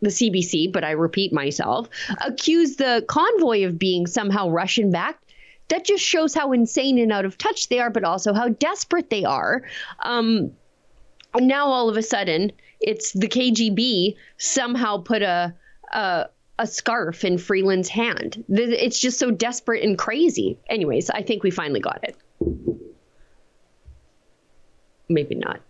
[0.00, 1.88] the CBC, but I repeat myself,
[2.24, 5.24] accuse the convoy of being somehow Russian backed,
[5.68, 9.08] that just shows how insane and out of touch they are, but also how desperate
[9.10, 9.62] they are.
[10.02, 10.52] Um,
[11.32, 15.54] and now all of a sudden, it's the KGB somehow put a
[15.92, 16.26] a,
[16.58, 18.44] a scarf in Freeland's hand.
[18.48, 20.58] It's just so desperate and crazy.
[20.68, 22.16] Anyways, I think we finally got it.
[25.08, 25.60] Maybe not.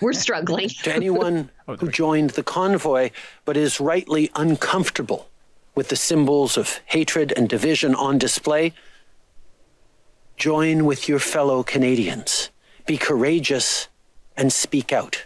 [0.00, 0.68] We're struggling.
[0.82, 3.10] to anyone oh, who joined the convoy
[3.44, 5.28] but is rightly uncomfortable
[5.74, 8.74] with the symbols of hatred and division on display,
[10.36, 12.50] join with your fellow Canadians.
[12.86, 13.88] Be courageous
[14.36, 15.24] and speak out.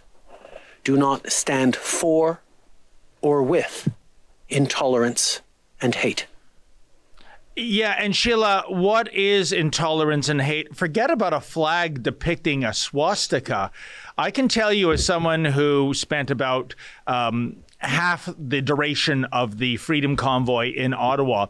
[0.85, 2.41] Do not stand for
[3.21, 3.91] or with
[4.49, 5.41] intolerance
[5.81, 6.27] and hate.
[7.59, 10.77] Yeah, and Sheila, what is intolerance and hate?
[10.77, 13.71] Forget about a flag depicting a swastika.
[14.19, 16.75] I can tell you, as someone who spent about
[17.07, 21.47] um, half the duration of the Freedom Convoy in Ottawa,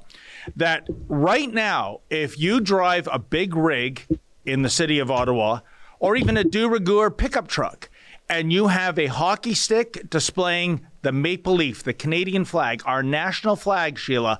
[0.55, 4.07] that right now, if you drive a big rig
[4.45, 5.59] in the city of Ottawa,
[5.99, 7.91] or even a de rigueur pickup truck,
[8.29, 13.57] and you have a hockey stick displaying the maple leaf, the Canadian flag, our national
[13.57, 14.39] flag, Sheila,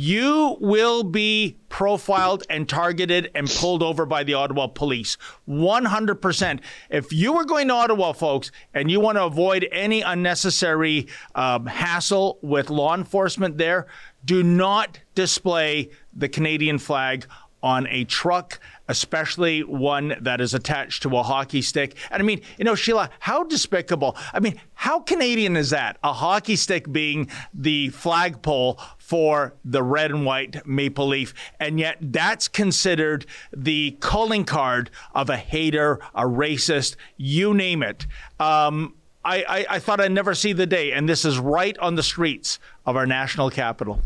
[0.00, 5.16] you will be profiled and targeted and pulled over by the Ottawa police.
[5.48, 6.60] 100%.
[6.90, 11.66] If you are going to Ottawa, folks, and you want to avoid any unnecessary um,
[11.66, 13.86] hassle with law enforcement there,
[14.24, 17.26] do not display the Canadian flag
[17.62, 18.60] on a truck,
[18.92, 21.96] especially one that is attached to a hockey stick.
[22.10, 24.16] And I mean, you know, Sheila, how despicable.
[24.34, 25.96] I mean, how Canadian is that?
[26.04, 31.32] A hockey stick being the flagpole for the red and white maple leaf.
[31.58, 38.06] And yet that's considered the calling card of a hater, a racist, you name it.
[38.38, 40.92] Um, I, I, I thought I'd never see the day.
[40.92, 44.02] And this is right on the streets of our national capital.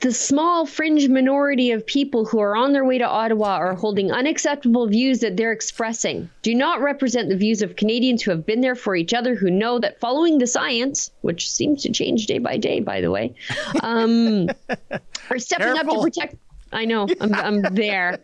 [0.00, 4.12] The small fringe minority of people who are on their way to Ottawa are holding
[4.12, 8.60] unacceptable views that they're expressing do not represent the views of Canadians who have been
[8.60, 12.38] there for each other, who know that following the science, which seems to change day
[12.38, 13.34] by day, by the way,
[13.82, 14.48] um,
[15.30, 16.36] are stepping up to protect.
[16.70, 18.18] I know, I'm, I'm there.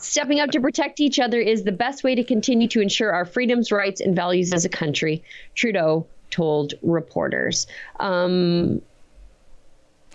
[0.00, 3.26] Stepping up to protect each other is the best way to continue to ensure our
[3.26, 5.22] freedoms, rights, and values as a country,
[5.54, 7.66] Trudeau told reporters.
[7.98, 8.80] Um,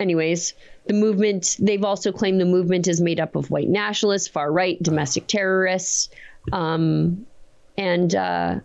[0.00, 0.54] anyways,
[0.86, 4.80] the movement, they've also claimed the movement is made up of white nationalists, far right,
[4.82, 6.08] domestic terrorists.
[6.52, 7.26] Um,
[7.76, 8.60] and uh,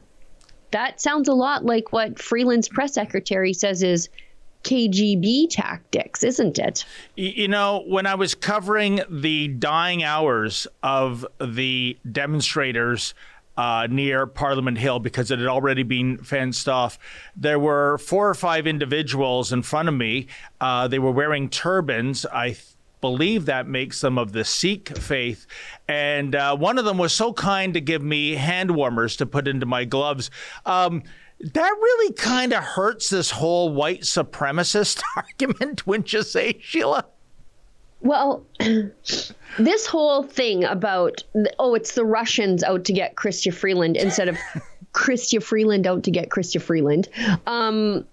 [0.71, 4.09] that sounds a lot like what Freeland's press secretary says is
[4.63, 6.85] KGB tactics, isn't it?
[7.15, 13.13] You know, when I was covering the dying hours of the demonstrators
[13.57, 16.97] uh, near Parliament Hill because it had already been fenced off.
[17.35, 20.27] There were four or five individuals in front of me.
[20.59, 22.25] Uh, they were wearing turbans.
[22.25, 22.55] I
[23.01, 25.47] believe that makes them of the Sikh faith.
[25.87, 29.47] And uh, one of them was so kind to give me hand warmers to put
[29.47, 30.29] into my gloves.
[30.65, 31.03] Um,
[31.39, 37.05] that really kind of hurts this whole white supremacist argument, wouldn't you say, Sheila?
[38.01, 38.43] Well,
[39.59, 41.23] this whole thing about
[41.59, 44.37] oh, it's the Russians out to get Chrystia Freeland instead of
[44.93, 47.07] Chrystia Freeland out to get Chrystia Freeland.
[47.45, 48.05] Um,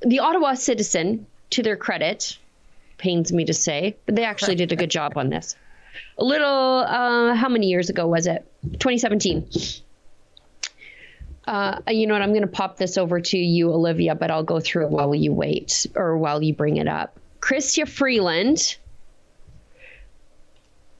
[0.00, 2.38] the Ottawa Citizen, to their credit,
[2.98, 5.56] pains me to say, but they actually did a good job on this.
[6.18, 8.46] A little, uh, how many years ago was it?
[8.62, 9.48] 2017.
[11.46, 12.22] Uh, you know what?
[12.22, 15.14] I'm going to pop this over to you, Olivia, but I'll go through it while
[15.14, 17.18] you wait or while you bring it up.
[17.40, 18.76] Chrystia Freeland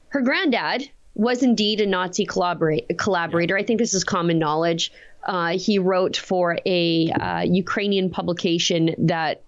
[0.09, 3.57] her granddad was indeed a Nazi collaborate, collaborator.
[3.57, 4.91] I think this is common knowledge.
[5.23, 9.43] Uh, he wrote for a uh, Ukrainian publication that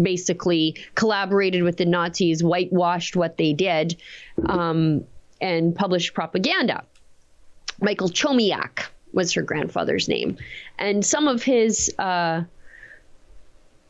[0.00, 3.96] basically collaborated with the Nazis, whitewashed what they did,
[4.46, 5.04] um,
[5.40, 6.84] and published propaganda.
[7.80, 10.36] Michael Chomiak was her grandfather's name,
[10.78, 11.94] and some of his.
[11.98, 12.44] Uh,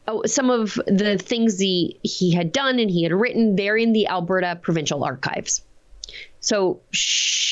[0.07, 3.93] oh, some of the things he he had done and he had written, they're in
[3.93, 5.63] the Alberta Provincial Archives.
[6.43, 6.81] So,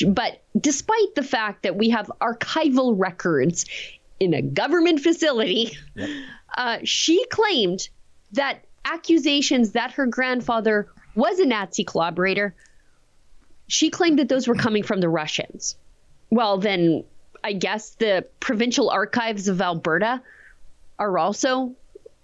[0.05, 3.65] but despite the fact that we have archival records
[4.19, 6.09] in a government facility, yep.
[6.57, 7.89] uh, she claimed
[8.33, 12.53] that accusations that her grandfather was a Nazi collaborator,
[13.67, 15.77] she claimed that those were coming from the Russians.
[16.29, 17.05] Well, then
[17.43, 20.21] I guess the provincial archives of Alberta
[20.99, 21.75] are also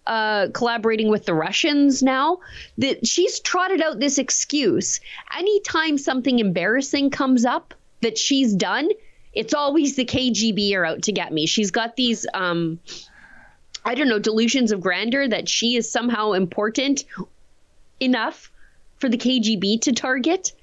[0.08, 2.40] uh, collaborating with the Russians now.
[2.78, 5.00] That she's trotted out this excuse.
[5.38, 8.90] Anytime something embarrassing comes up that she's done,
[9.34, 11.46] it's always the KGB are out to get me.
[11.46, 12.80] She's got these, um,
[13.86, 17.04] I don't know, delusions of grandeur that she is somehow important
[18.00, 18.52] enough
[18.98, 20.54] for the KGB to target.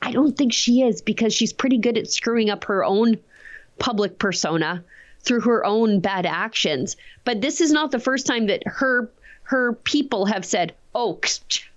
[0.00, 3.18] I don't think she is because she's pretty good at screwing up her own
[3.78, 4.84] public persona
[5.24, 6.96] through her own bad actions.
[7.24, 9.10] But this is not the first time that her
[9.44, 11.20] her people have said, "Oh,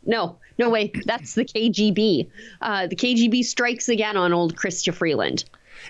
[0.05, 2.29] no, no way, that's the KGB."
[2.61, 5.43] Uh, the KGB strikes again on old Chrystia Freeland.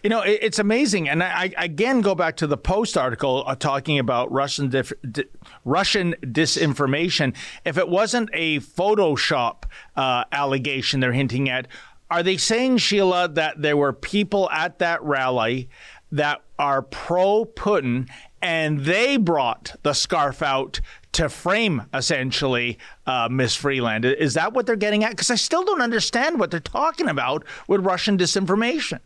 [0.03, 3.97] You know, it's amazing, and I, again go back to the Post article uh, talking
[3.99, 5.25] about Russian dif- di-
[5.65, 7.35] Russian disinformation.
[7.65, 9.63] If it wasn't a Photoshop
[9.95, 11.67] uh, allegation they're hinting at,
[12.11, 15.69] are they saying Sheila that there were people at that rally
[16.11, 18.09] that are pro Putin,
[18.41, 20.79] and they brought the scarf out
[21.13, 24.05] to frame essentially uh, Miss Freeland.
[24.05, 25.11] Is that what they're getting at?
[25.11, 28.99] Because I still don't understand what they're talking about with Russian disinformation.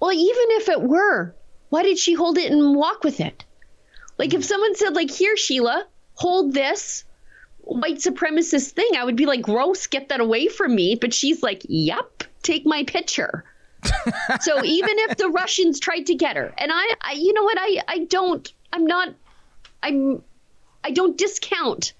[0.00, 1.34] Well, even if it were,
[1.70, 3.44] why did she hold it and walk with it?
[4.18, 7.04] Like if someone said, like, here, Sheila, hold this
[7.58, 10.94] white supremacist thing, I would be like, gross, get that away from me.
[10.94, 13.44] But she's like, yep, take my picture
[14.40, 17.58] so even if the Russians tried to get her, and I, I, you know what,
[17.58, 19.14] I, I don't, I'm not,
[19.82, 20.22] I'm,
[20.84, 21.92] I don't discount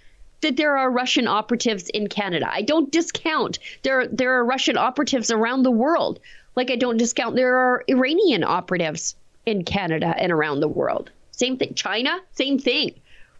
[0.42, 2.46] that there are Russian operatives in Canada.
[2.50, 6.20] I don't discount there, there are Russian operatives around the world.
[6.54, 11.10] Like I don't discount there are Iranian operatives in Canada and around the world.
[11.30, 11.74] Same thing.
[11.74, 12.94] China, same thing.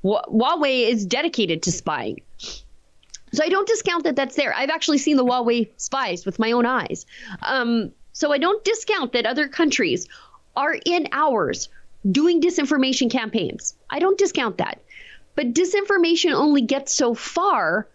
[0.05, 2.21] Huawei is dedicated to spying.
[3.33, 4.55] So I don't discount that that's there.
[4.55, 7.07] I've actually seen the Huawei spies with my own eyes.
[7.43, 10.09] Um, so I don't discount that other countries
[10.57, 11.69] are in ours
[12.11, 13.75] doing disinformation campaigns.
[13.91, 14.81] I don't discount that.
[15.35, 17.87] But disinformation only gets so far.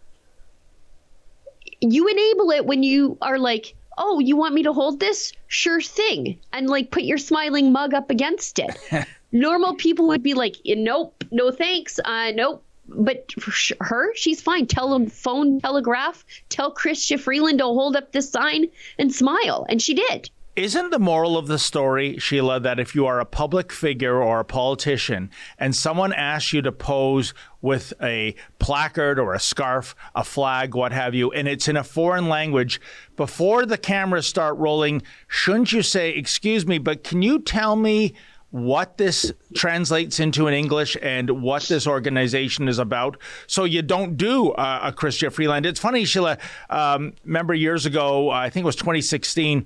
[1.79, 5.33] You enable it when you are like, oh, you want me to hold this?
[5.47, 6.37] Sure thing.
[6.53, 8.77] And like put your smiling mug up against it.
[9.31, 11.99] Normal people would be like, nope, no thanks.
[12.05, 12.63] Uh, nope.
[12.95, 13.33] But
[13.79, 14.67] her, she's fine.
[14.67, 18.67] Telephone, telegraph, tell Chrystia Freeland to hold up this sign
[18.97, 19.65] and smile.
[19.69, 20.29] And she did.
[20.57, 24.41] Isn't the moral of the story, Sheila, that if you are a public figure or
[24.41, 30.25] a politician and someone asks you to pose with a placard or a scarf, a
[30.25, 32.81] flag, what have you, and it's in a foreign language,
[33.15, 38.13] before the cameras start rolling, shouldn't you say, Excuse me, but can you tell me
[38.51, 43.17] what this translates into in English and what this organization is about.
[43.47, 45.65] So you don't do uh, a Chrystia Freeland.
[45.65, 46.37] It's funny, Sheila.
[46.69, 49.65] Um, remember years ago, I think it was 2016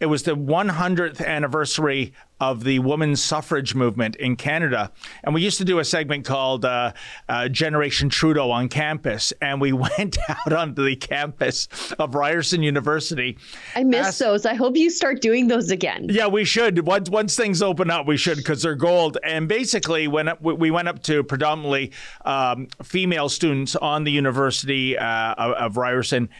[0.00, 4.90] it was the 100th anniversary of the women's suffrage movement in Canada.
[5.22, 6.94] And we used to do a segment called uh,
[7.28, 9.34] uh, Generation Trudeau on campus.
[9.42, 13.36] And we went out onto the campus of Ryerson University.
[13.76, 14.46] I miss asked, those.
[14.46, 16.06] I hope you start doing those again.
[16.08, 16.86] Yeah, we should.
[16.86, 19.18] Once, once things open up, we should because they're gold.
[19.22, 21.92] And basically, when we went up to predominantly
[22.24, 26.30] um, female students on the University uh, of, of Ryerson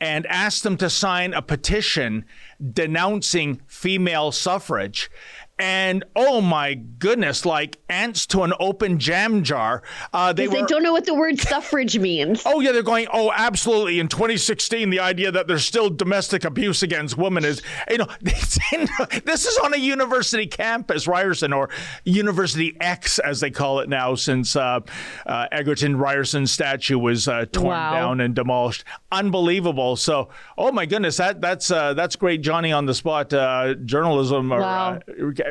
[0.00, 2.24] and asked them to sign a petition
[2.72, 5.10] denouncing female suffrage
[5.58, 9.82] and oh my goodness, like ants to an open jam jar.
[10.12, 12.42] Uh, they, were, they don't know what the word suffrage means.
[12.44, 13.06] Oh yeah, they're going.
[13.12, 13.98] Oh, absolutely.
[13.98, 19.46] In 2016, the idea that there's still domestic abuse against women is, you know, this
[19.46, 21.70] is on a university campus, Ryerson, or
[22.04, 24.80] University X as they call it now, since uh,
[25.24, 27.92] uh, Egerton Ryerson's statue was uh, torn wow.
[27.92, 28.84] down and demolished.
[29.10, 29.96] Unbelievable.
[29.96, 30.28] So,
[30.58, 34.52] oh my goodness, that that's uh, that's great, Johnny on the spot uh, journalism.
[34.52, 35.00] Or, wow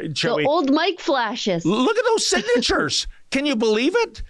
[0.01, 1.65] the old mic flashes.
[1.65, 3.07] Look at those signatures.
[3.31, 4.23] Can you believe it?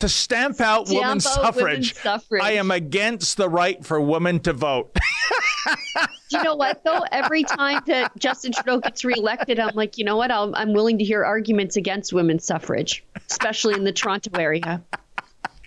[0.00, 1.64] To stamp out, stamp women's, out suffrage.
[1.64, 2.42] women's suffrage.
[2.42, 4.96] I am against the right for women to vote.
[6.30, 7.04] You know what though?
[7.10, 10.30] Every time that Justin Trudeau gets reelected, I'm like, you know what?
[10.30, 14.80] i am willing to hear arguments against women's suffrage, especially in the Toronto area.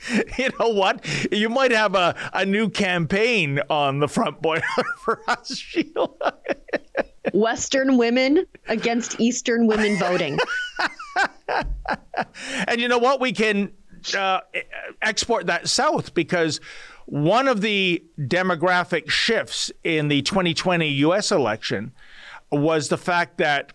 [0.37, 1.05] You know what?
[1.31, 4.61] You might have a, a new campaign on the front boiler
[4.99, 6.09] for us, Sheila.
[7.33, 10.37] Western women against Eastern women voting.
[12.67, 13.21] and you know what?
[13.21, 13.71] We can
[14.17, 14.41] uh,
[15.01, 16.59] export that south because
[17.05, 21.93] one of the demographic shifts in the 2020 US election
[22.51, 23.73] was the fact that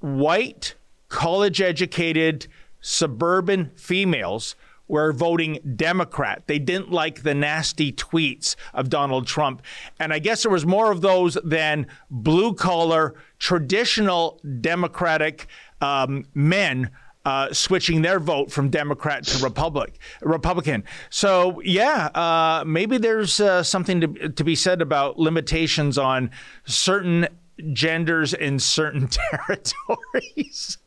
[0.00, 0.74] white,
[1.08, 2.46] college educated,
[2.80, 4.56] suburban females
[4.90, 6.42] were voting Democrat.
[6.46, 9.62] They didn't like the nasty tweets of Donald Trump.
[9.98, 15.46] And I guess there was more of those than blue collar, traditional Democratic
[15.80, 16.90] um, men.
[17.22, 20.82] Uh, switching their vote from Democrat to Republic, Republican.
[21.10, 26.30] So yeah, uh, maybe there's uh, something to to be said about limitations on
[26.64, 27.28] certain
[27.72, 30.78] genders in certain territories.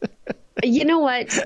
[0.64, 1.38] you know what?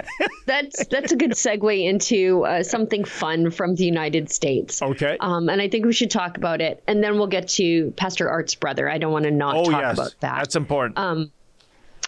[0.45, 4.81] That's that's a good segue into uh, something fun from the United States.
[4.81, 5.17] Okay.
[5.19, 8.29] Um, and I think we should talk about it, and then we'll get to Pastor
[8.29, 8.89] Art's brother.
[8.89, 9.93] I don't want to not oh, talk yes.
[9.93, 10.37] about that.
[10.37, 10.97] That's important.
[10.97, 11.31] Um,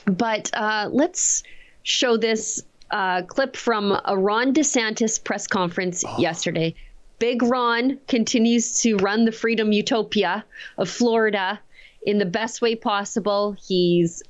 [0.05, 1.43] but uh, let's
[1.83, 2.61] show this
[2.91, 6.19] uh, clip from a Ron DeSantis press conference oh.
[6.19, 6.75] yesterday.
[7.19, 10.45] Big Ron continues to run the freedom utopia
[10.77, 11.59] of Florida
[12.01, 13.55] in the best way possible.
[13.67, 14.23] He's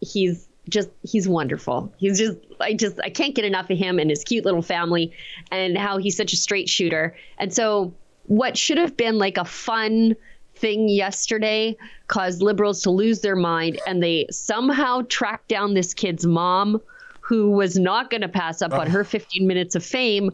[0.00, 1.92] he's just he's wonderful.
[1.98, 5.12] He's just I just I can't get enough of him and his cute little family
[5.50, 7.16] and how he's such a straight shooter.
[7.38, 7.94] And so
[8.26, 10.16] what should have been like a fun
[10.56, 16.24] thing yesterday caused liberals to lose their mind and they somehow tracked down this kid's
[16.24, 16.80] mom
[17.20, 18.80] who was not going to pass up oh.
[18.80, 20.30] on her 15 minutes of fame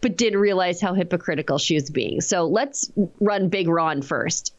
[0.00, 2.20] but didn't realize how hypocritical she was being.
[2.20, 4.54] So let's run Big Ron first.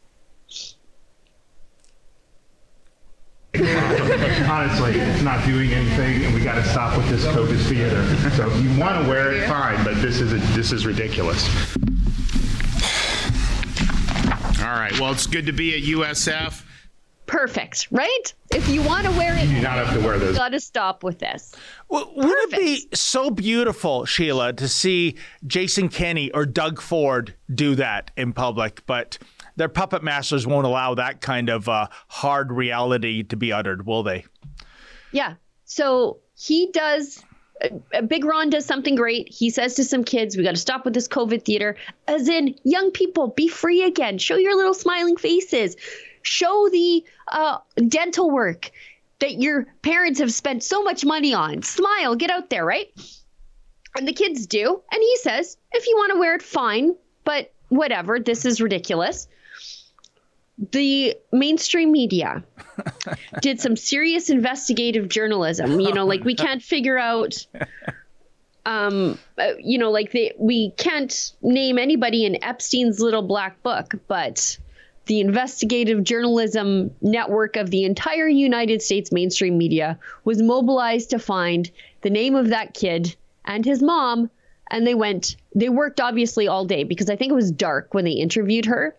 [4.48, 8.04] Honestly, it's not doing anything, and we got to stop with this COVID theater.
[8.30, 11.46] So if you want to wear it, fine, but this is a, this is ridiculous.
[14.60, 14.98] All right.
[15.00, 16.62] Well, it's good to be at USF.
[17.26, 18.34] Perfect, right?
[18.52, 20.36] If you want to wear it, you do not have to wear those.
[20.36, 21.54] Got to stop with this.
[21.88, 27.74] Well, would it be so beautiful, Sheila, to see Jason Kenney or Doug Ford do
[27.74, 28.86] that in public?
[28.86, 29.18] But
[29.56, 34.02] their puppet masters won't allow that kind of uh, hard reality to be uttered, will
[34.02, 34.24] they?
[35.12, 35.34] Yeah.
[35.64, 37.22] So he does.
[38.06, 39.32] Big Ron does something great.
[39.32, 41.76] He says to some kids, "We got to stop with this COVID theater."
[42.06, 44.18] As in, young people, be free again.
[44.18, 45.74] Show your little smiling faces.
[46.22, 48.70] Show the uh, dental work
[49.20, 51.62] that your parents have spent so much money on.
[51.62, 52.88] Smile, get out there, right?
[53.96, 54.82] And the kids do.
[54.92, 56.94] And he says, if you want to wear it, fine,
[57.24, 58.20] but whatever.
[58.20, 59.26] This is ridiculous
[60.58, 62.42] the mainstream media
[63.40, 65.80] did some serious investigative journalism.
[65.80, 67.46] You know, like we can't figure out,
[68.64, 73.94] um, uh, you know, like they, we can't name anybody in Epstein's little black book,
[74.08, 74.58] but
[75.06, 81.70] the investigative journalism network of the entire United States mainstream media was mobilized to find
[82.00, 84.30] the name of that kid and his mom.
[84.68, 88.04] And they went, they worked obviously all day because I think it was dark when
[88.04, 88.96] they interviewed her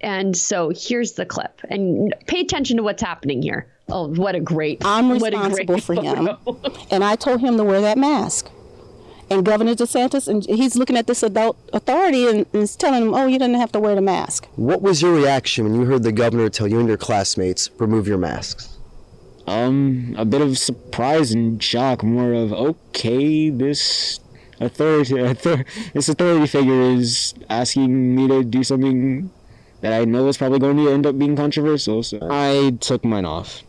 [0.00, 1.60] and so here's the clip.
[1.68, 3.66] And pay attention to what's happening here.
[3.88, 6.28] Oh, what a great I'm responsible great for him.
[6.90, 8.50] and I told him to wear that mask.
[9.28, 13.14] And Governor DeSantis, and he's looking at this adult authority and, and is telling him,
[13.14, 14.46] oh, you didn't have to wear the mask.
[14.54, 18.06] What was your reaction when you heard the governor tell you and your classmates remove
[18.06, 18.76] your masks?
[19.48, 22.02] Um, a bit of surprise and shock.
[22.02, 24.20] More of okay, this
[24.60, 29.30] authority, author, this authority figure is asking me to do something
[29.86, 32.02] that I know is probably going to end up being controversial.
[32.02, 33.62] So I took mine off.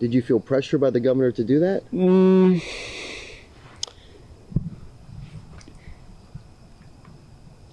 [0.00, 1.88] Did you feel pressure by the governor to do that?
[1.92, 2.60] Mm,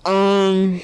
[0.06, 0.82] um,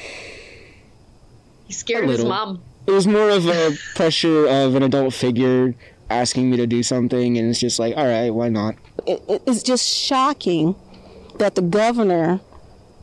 [1.66, 2.62] He's scared of his mom.
[2.88, 5.74] it was more of a pressure of an adult figure
[6.10, 8.76] asking me to do something, and it's just like, all right, why not?
[9.08, 10.76] It, it- it's just shocking
[11.38, 12.40] that the governor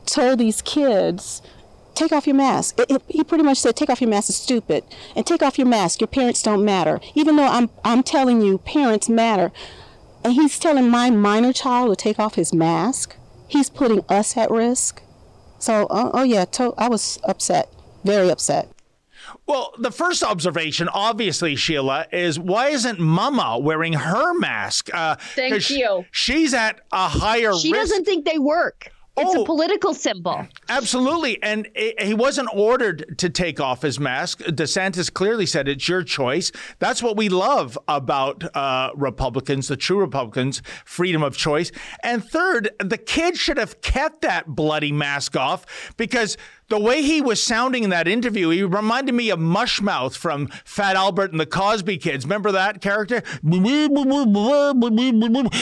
[0.06, 1.42] told these kids,
[1.94, 2.78] take off your mask.
[2.78, 4.84] It, it- he pretty much said, take off your mask, is stupid.
[5.16, 7.00] And take off your mask, your parents don't matter.
[7.14, 9.52] Even though I'm, I'm telling you, parents matter.
[10.24, 13.16] And he's telling my minor child to take off his mask.
[13.48, 15.02] He's putting us at risk.
[15.58, 17.72] So, uh, oh yeah, to- I was upset,
[18.04, 18.68] very upset.
[19.46, 24.88] Well, the first observation, obviously, Sheila, is why isn't Mama wearing her mask?
[24.92, 26.04] Uh, Thank 'cause you.
[26.10, 27.82] She's at a higher She risk.
[27.90, 28.90] doesn't think they work.
[29.14, 29.42] It's Oh.
[29.42, 30.46] a political symbol.
[30.70, 31.42] Absolutely.
[31.42, 31.68] And
[32.00, 34.38] he wasn't ordered to take off his mask.
[34.40, 36.50] DeSantis clearly said it's your choice.
[36.78, 41.70] That's what we love about uh, Republicans, the true Republicans, freedom of choice.
[42.02, 46.38] And third, the kid should have kept that bloody mask off because
[46.68, 50.96] the way he was sounding in that interview, he reminded me of Mushmouth from Fat
[50.96, 52.24] Albert and the Cosby Kids.
[52.24, 53.22] Remember that character?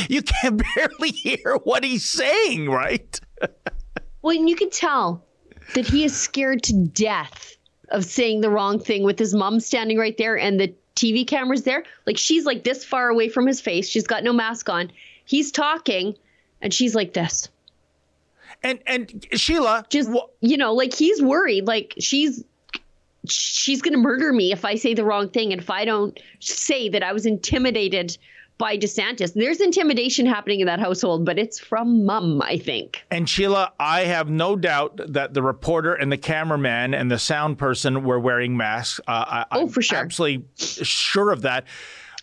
[0.09, 3.19] You can barely hear what he's saying, right?
[4.23, 5.25] Well, and you can tell
[5.75, 7.57] that he is scared to death
[7.89, 11.63] of saying the wrong thing with his mom standing right there and the TV cameras
[11.63, 11.85] there.
[12.07, 13.89] Like she's like this far away from his face.
[13.89, 14.93] She's got no mask on.
[15.25, 16.15] He's talking
[16.61, 17.49] and she's like this.
[18.63, 20.11] And and Sheila, Just
[20.41, 22.45] you know, like he's worried like she's
[23.27, 26.19] she's going to murder me if I say the wrong thing and if I don't
[26.41, 28.17] say that I was intimidated
[28.61, 29.35] by DeSantis.
[29.35, 33.03] There's intimidation happening in that household, but it's from mom, I think.
[33.11, 37.59] And Sheila, I have no doubt that the reporter and the cameraman and the sound
[37.59, 39.01] person were wearing masks.
[39.09, 39.99] Uh, I, Oh, I'm for sure.
[39.99, 41.65] absolutely sure of that.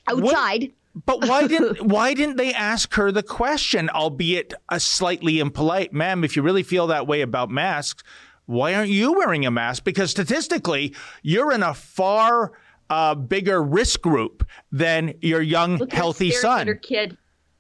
[0.10, 0.72] What- Outside.
[1.06, 6.24] but why didn't why didn't they ask her the question, albeit a slightly impolite, ma'am?
[6.24, 8.04] If you really feel that way about masks,
[8.46, 9.84] why aren't you wearing a mask?
[9.84, 12.54] Because statistically, you're in a far
[12.90, 16.68] uh, bigger risk group than your young, Look at her healthy at son.
[16.68, 17.18] her kid,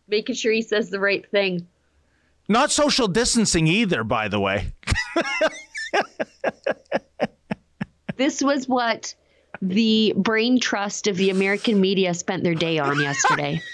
[0.07, 1.67] making sure he says the right thing.
[2.49, 4.73] Not social distancing either, by the way.
[8.15, 9.13] This was what
[9.61, 13.61] the brain trust of the American media spent their day on yesterday.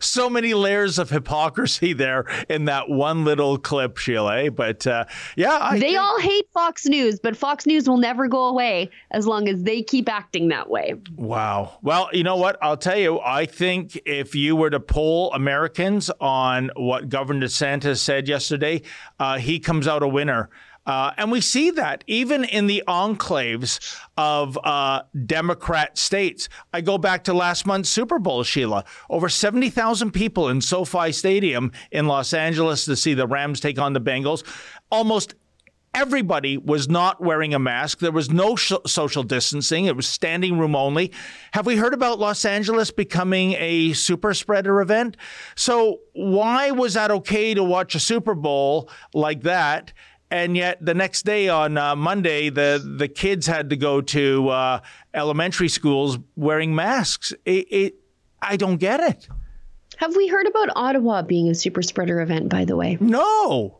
[0.00, 4.50] so many layers of hypocrisy there in that one little clip, Sheila.
[4.50, 5.04] But uh,
[5.36, 8.90] yeah, I they think- all hate Fox News, but Fox News will never go away
[9.10, 10.94] as long as they keep acting that way.
[11.16, 11.78] Wow.
[11.82, 12.58] Well, you know what?
[12.62, 13.20] I'll tell you.
[13.20, 18.82] I think if you were to poll Americans on what Governor DeSantis said yesterday,
[19.18, 20.50] uh, he comes out a winner.
[20.88, 26.48] Uh, and we see that even in the enclaves of uh, Democrat states.
[26.72, 28.86] I go back to last month's Super Bowl, Sheila.
[29.10, 33.92] Over 70,000 people in SoFi Stadium in Los Angeles to see the Rams take on
[33.92, 34.44] the Bengals.
[34.90, 35.34] Almost
[35.94, 37.98] everybody was not wearing a mask.
[37.98, 39.84] There was no sh- social distancing.
[39.84, 41.12] It was standing room only.
[41.52, 45.16] Have we heard about Los Angeles becoming a super spreader event?
[45.54, 49.92] So why was that okay to watch a Super Bowl like that?
[50.30, 54.48] And yet, the next day on uh, Monday, the the kids had to go to
[54.50, 54.80] uh,
[55.14, 57.32] elementary schools wearing masks.
[57.46, 57.94] It, it,
[58.42, 59.26] I don't get it.
[59.96, 62.98] Have we heard about Ottawa being a super spreader event, by the way?
[63.00, 63.78] No.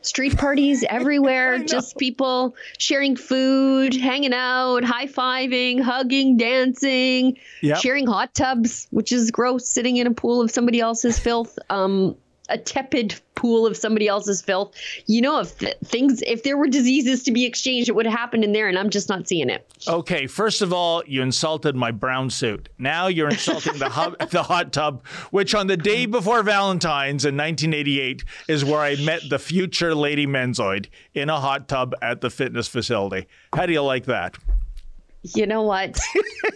[0.00, 7.78] Street parties everywhere, just people sharing food, hanging out, high fiving, hugging, dancing, Yep.
[7.78, 11.58] sharing hot tubs, which is gross, sitting in a pool of somebody else's filth.
[11.68, 12.16] Um,
[12.48, 14.74] a tepid pool of somebody else's filth.
[15.06, 18.16] You know, if th- things, if there were diseases to be exchanged, it would have
[18.16, 19.66] happened in there, and I'm just not seeing it.
[19.88, 22.68] Okay, first of all, you insulted my brown suit.
[22.78, 27.36] Now you're insulting the hub, the hot tub, which on the day before Valentine's in
[27.36, 32.30] 1988 is where I met the future Lady Menzoid in a hot tub at the
[32.30, 33.26] fitness facility.
[33.54, 34.36] How do you like that?
[35.22, 36.00] You know what?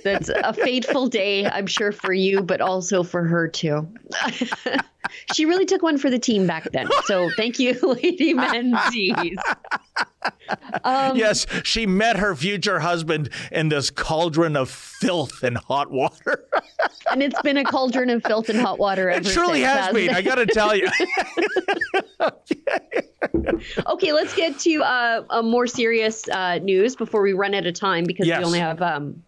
[0.03, 3.89] That's a fateful day, I'm sure, for you, but also for her, too.
[5.35, 6.89] she really took one for the team back then.
[7.05, 9.37] So thank you, Lady Menzies.
[10.85, 16.45] Um, yes, she met her future husband in this cauldron of filth and hot water.
[17.11, 19.95] and it's been a cauldron of filth and hot water ever It truly since, has
[19.95, 20.11] been.
[20.11, 20.17] it?
[20.17, 20.89] I got to tell you.
[23.87, 27.75] okay, let's get to uh, a more serious uh, news before we run out of
[27.75, 28.39] time because Yes.
[28.41, 29.23] we only have um,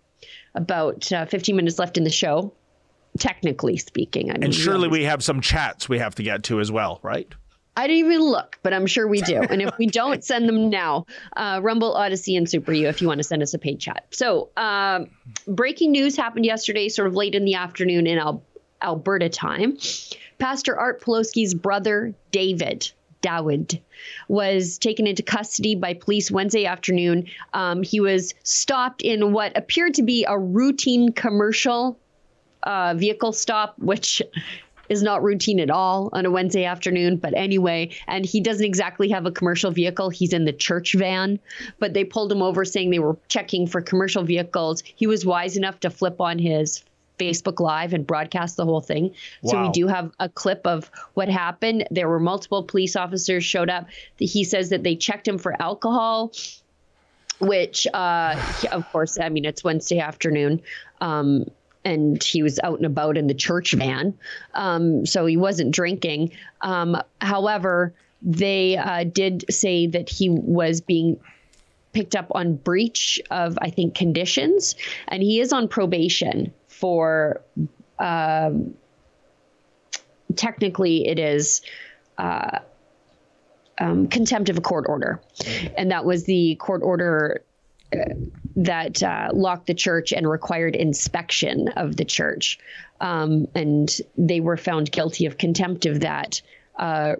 [0.54, 2.52] about uh, 15 minutes left in the show.
[3.18, 6.60] Technically speaking, I mean, and surely we have some chats we have to get to
[6.60, 7.32] as well, right?
[7.78, 9.40] I didn't even look, but I'm sure we do.
[9.40, 11.06] And if we don't, send them now.
[11.36, 14.06] Uh, Rumble, Odysee, and Super U if you want to send us a paid chat.
[14.10, 15.10] So, um,
[15.46, 18.42] breaking news happened yesterday, sort of late in the afternoon in Al-
[18.82, 19.78] Alberta time.
[20.38, 22.90] Pastor Art Pawlowski's brother, David
[23.22, 23.80] Dawid,
[24.26, 27.26] was taken into custody by police Wednesday afternoon.
[27.52, 31.96] Um, he was stopped in what appeared to be a routine commercial
[32.68, 34.20] uh, vehicle stop, which
[34.90, 37.16] is not routine at all on a Wednesday afternoon.
[37.16, 40.10] But anyway, and he doesn't exactly have a commercial vehicle.
[40.10, 41.38] He's in the church van,
[41.78, 44.82] but they pulled him over saying they were checking for commercial vehicles.
[44.84, 46.84] He was wise enough to flip on his
[47.18, 49.14] Facebook Live and broadcast the whole thing.
[49.44, 51.88] So we do have a clip of what happened.
[51.90, 53.86] There were multiple police officers showed up.
[54.18, 56.32] He says that they checked him for alcohol
[57.40, 58.34] which uh
[58.72, 60.60] of course i mean it's wednesday afternoon
[61.00, 61.44] um
[61.84, 64.18] and he was out and about in the church van.
[64.54, 66.32] Um so he wasn't drinking.
[66.60, 71.20] Um however they uh, did say that he was being
[71.92, 74.74] picked up on breach of i think conditions.
[75.06, 77.42] And he is on probation for
[77.98, 78.74] um
[80.36, 81.62] technically it is
[82.18, 82.58] uh
[83.80, 85.20] um, contempt of a court order.
[85.76, 87.42] And that was the court order
[87.92, 88.14] uh,
[88.58, 92.58] that uh, locked the church and required inspection of the church.
[93.00, 96.42] Um, and they were found guilty of contempt of that
[96.76, 97.14] uh,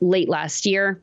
[0.00, 1.02] late last year.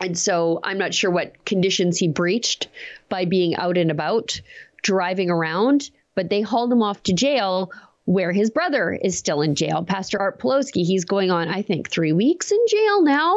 [0.00, 2.68] And so I'm not sure what conditions he breached
[3.08, 4.40] by being out and about,
[4.82, 7.70] driving around, but they hauled him off to jail
[8.04, 9.84] where his brother is still in jail.
[9.84, 13.36] Pastor Art Pawlowski, he's going on, I think, three weeks in jail now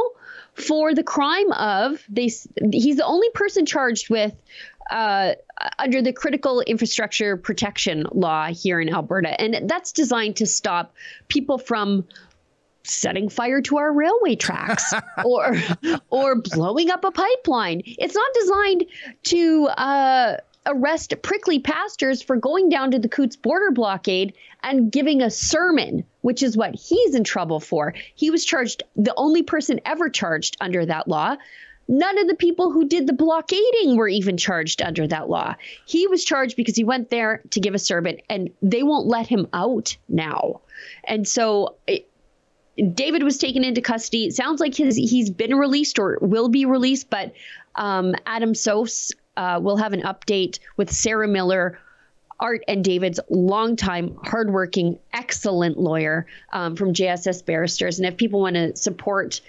[0.53, 2.31] for the crime of they.
[2.71, 4.33] He's the only person charged with
[4.89, 5.33] uh,
[5.79, 10.93] under the critical infrastructure protection law here in Alberta, and that's designed to stop
[11.27, 12.05] people from
[12.83, 14.93] setting fire to our railway tracks
[15.25, 15.55] or
[16.09, 17.81] or blowing up a pipeline.
[17.85, 18.85] It's not designed
[19.23, 25.21] to uh, arrest prickly pastors for going down to the Coots border blockade and giving
[25.21, 27.93] a sermon, which is what he's in trouble for.
[28.15, 31.37] He was charged, the only person ever charged under that law.
[31.87, 35.55] None of the people who did the blockading were even charged under that law.
[35.85, 39.27] He was charged because he went there to give a sermon, and they won't let
[39.27, 40.61] him out now.
[41.03, 42.07] And so it,
[42.93, 44.25] David was taken into custody.
[44.25, 47.33] It sounds like his he's been released or will be released, but
[47.75, 51.79] um, Adam Soos uh, will have an update with Sarah Miller,
[52.39, 57.99] Art and David's longtime, hardworking, excellent lawyer um, from JSS Barristers.
[57.99, 59.41] And if people want to support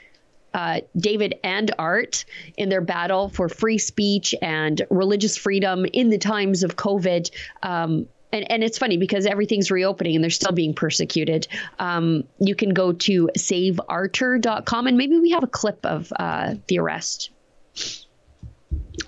[0.54, 2.24] uh, David and Art
[2.56, 7.30] in their battle for free speech and religious freedom in the times of COVID.
[7.62, 11.46] Um, and, and it's funny because everything's reopening and they're still being persecuted.
[11.78, 16.78] Um, you can go to savearter.com and maybe we have a clip of uh, the
[16.78, 17.30] arrest,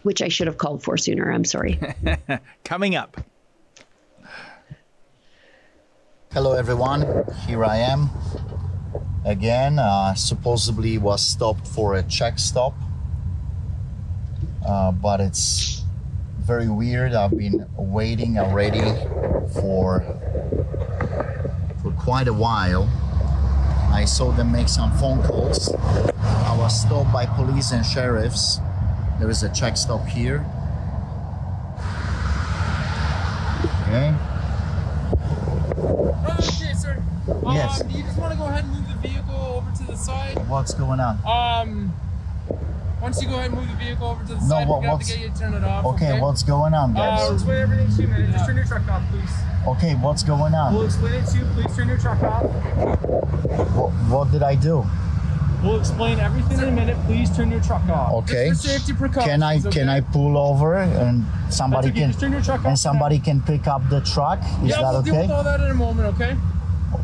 [0.03, 1.30] which I should have called for sooner.
[1.32, 1.80] I'm sorry.
[2.64, 3.20] Coming up.
[6.32, 8.11] Hello everyone, here I am
[9.24, 9.78] again.
[9.78, 12.74] Uh, supposedly was stopped for a check stop,
[14.66, 15.82] uh, but it's
[16.38, 17.14] very weird.
[17.14, 18.84] I've been waiting already
[19.60, 20.04] for
[21.82, 22.88] for quite a while.
[23.92, 25.72] I saw them make some phone calls.
[25.72, 28.58] I was stopped by police and sheriffs.
[29.20, 30.44] There is a check stop here.
[33.86, 34.12] Okay.
[36.28, 37.02] Okay, sir.
[37.46, 37.80] Yes.
[37.80, 40.03] Um, do you just want to go ahead and move the vehicle over to the
[40.05, 40.49] side?
[40.49, 41.18] What's going on?
[41.26, 41.92] Um,
[43.01, 44.88] once you go ahead and move the vehicle over to the No, side, what- we're
[44.88, 45.84] have to get you to turn it off.
[45.86, 47.20] Okay, what's going on, Uh, guys?
[47.20, 48.32] we'll explain everything to you in a minute.
[48.32, 49.30] Just turn your truck off, please.
[49.66, 50.74] Okay, what's going on?
[50.74, 51.45] We'll explain it to you.
[51.55, 52.42] Please turn your truck off.
[52.42, 54.84] What, what did I do?
[55.62, 56.97] We'll explain everything in a minute.
[57.07, 58.12] Please turn your truck off.
[58.12, 58.51] Okay.
[58.51, 59.24] Just for safety precautions.
[59.32, 59.70] Can I okay?
[59.70, 63.18] can I pull over and somebody okay, can just turn your truck and off somebody
[63.18, 64.40] can pick up the truck?
[64.62, 66.14] Is yeah, that we'll deal with all that in a moment.
[66.20, 66.36] Okay.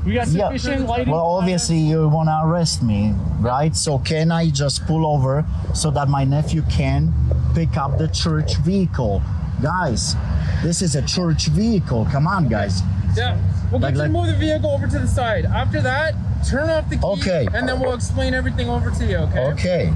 [0.05, 0.49] We got Yeah.
[0.49, 1.11] lighting.
[1.11, 3.75] Well, obviously you want to arrest me, right?
[3.77, 7.13] So can I just pull over so that my nephew can
[7.55, 9.23] pick up the church vehicle?
[9.63, 10.17] Guys,
[10.63, 12.07] this is a church vehicle.
[12.11, 12.83] Come on, guys.
[13.17, 13.37] Yeah.
[13.71, 15.45] We'll Like- get you to like- move the vehicle over to the side.
[15.45, 16.15] After that,
[16.49, 17.03] turn off the key.
[17.05, 17.47] Okay.
[17.55, 19.19] And then we'll explain everything over to you.
[19.19, 19.41] Okay.
[19.53, 19.93] Okay.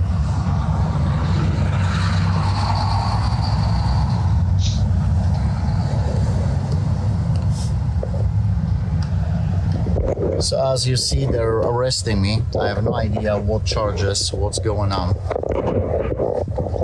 [10.45, 12.43] So as you see, they're arresting me.
[12.61, 15.15] I have no idea what charges, what's going on.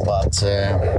[0.06, 0.98] But uh,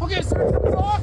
[0.00, 1.02] Okay, sir, turn off.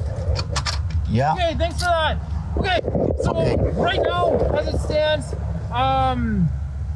[1.09, 2.17] yeah, Okay, thanks for that.
[2.57, 2.79] Okay,
[3.21, 3.55] so Okay.
[3.73, 5.35] right now, as it stands,
[5.73, 6.49] um,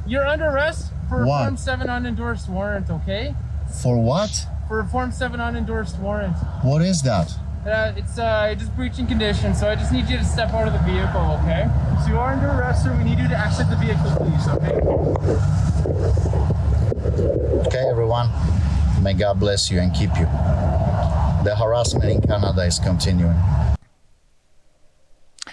[0.07, 1.43] you're under arrest for What?
[1.43, 3.35] Form 7 unendorsed warrant, okay?
[3.81, 4.47] for what?
[4.69, 6.37] For a Form 7 unendorsed warrant.
[6.61, 7.35] What is that?
[7.65, 10.73] Uh, it's uh, just breaching conditions, so I just need you to step out of
[10.73, 11.67] the vehicle, okay?
[12.03, 12.95] So you are under arrest, sir.
[12.95, 14.77] We need you to exit the vehicle, please, okay?
[17.65, 18.29] Okay, everyone.
[19.01, 20.25] May God bless you and keep you.
[21.43, 23.39] The harassment in Canada is continuing.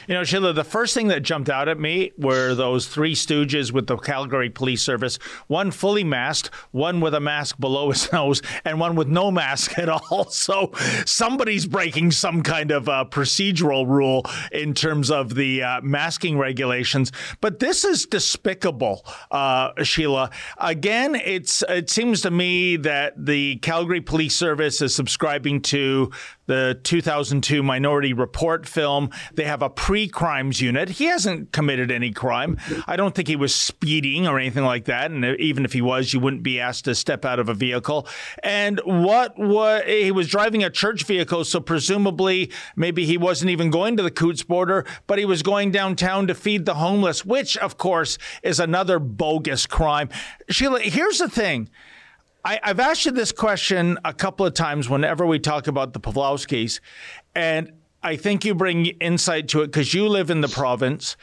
[0.07, 3.72] You know, Sheila, the first thing that jumped out at me were those three stooges
[3.72, 5.16] with the Calgary Police Service
[5.48, 9.78] one fully masked, one with a mask below his nose, and one with no mask
[9.78, 10.26] at all.
[10.36, 10.72] So
[11.07, 17.11] somebody's breaking some kind of uh, procedural rule in terms of the uh, masking regulations.
[17.40, 20.30] But this is despicable, uh, Sheila.
[20.59, 26.12] Again, it's it seems to me that the Calgary Police Service is subscribing to
[26.47, 29.11] the 2002 Minority Report film.
[29.34, 30.88] They have a pre crimes unit.
[30.90, 32.59] He hasn't committed any crime.
[32.86, 35.11] I don't think he was speeding or anything like that.
[35.11, 38.07] And even if he was, you wouldn't be asked to step out of a vehicle.
[38.42, 43.70] And what was he was driving a church vehicle, so presumably maybe he wasn't even
[43.70, 47.57] going to the Coots border, but he was going downtown to feed the homeless, which
[47.59, 50.09] of course is another bogus crime.
[50.49, 51.68] Sheila, here's the thing.
[52.47, 55.99] I, I've asked you this question a couple of times whenever we talk about the
[55.99, 56.78] Pawlowskis,
[57.34, 57.72] and
[58.05, 61.16] I think you bring insight to it because you live in the province.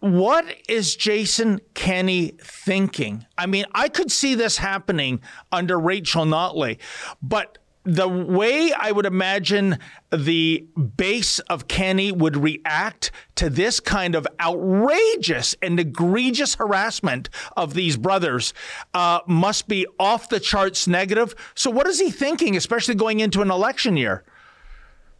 [0.00, 3.24] What is Jason Kenney thinking?
[3.38, 6.76] I mean, I could see this happening under Rachel Notley,
[7.22, 9.78] but the way I would imagine
[10.10, 10.66] the
[10.96, 17.96] base of Kenney would react to this kind of outrageous and egregious harassment of these
[17.96, 18.54] brothers
[18.94, 21.34] uh, must be off the charts negative.
[21.54, 24.24] So, what is he thinking, especially going into an election year?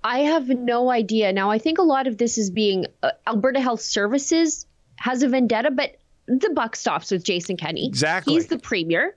[0.02, 1.32] I have no idea.
[1.32, 5.28] Now, I think a lot of this is being uh, Alberta Health Services has a
[5.28, 5.96] vendetta, but
[6.26, 7.86] the buck stops with Jason Kenney.
[7.86, 8.34] Exactly.
[8.34, 9.16] He's the premier.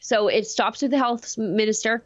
[0.00, 2.04] So it stops with the health minister,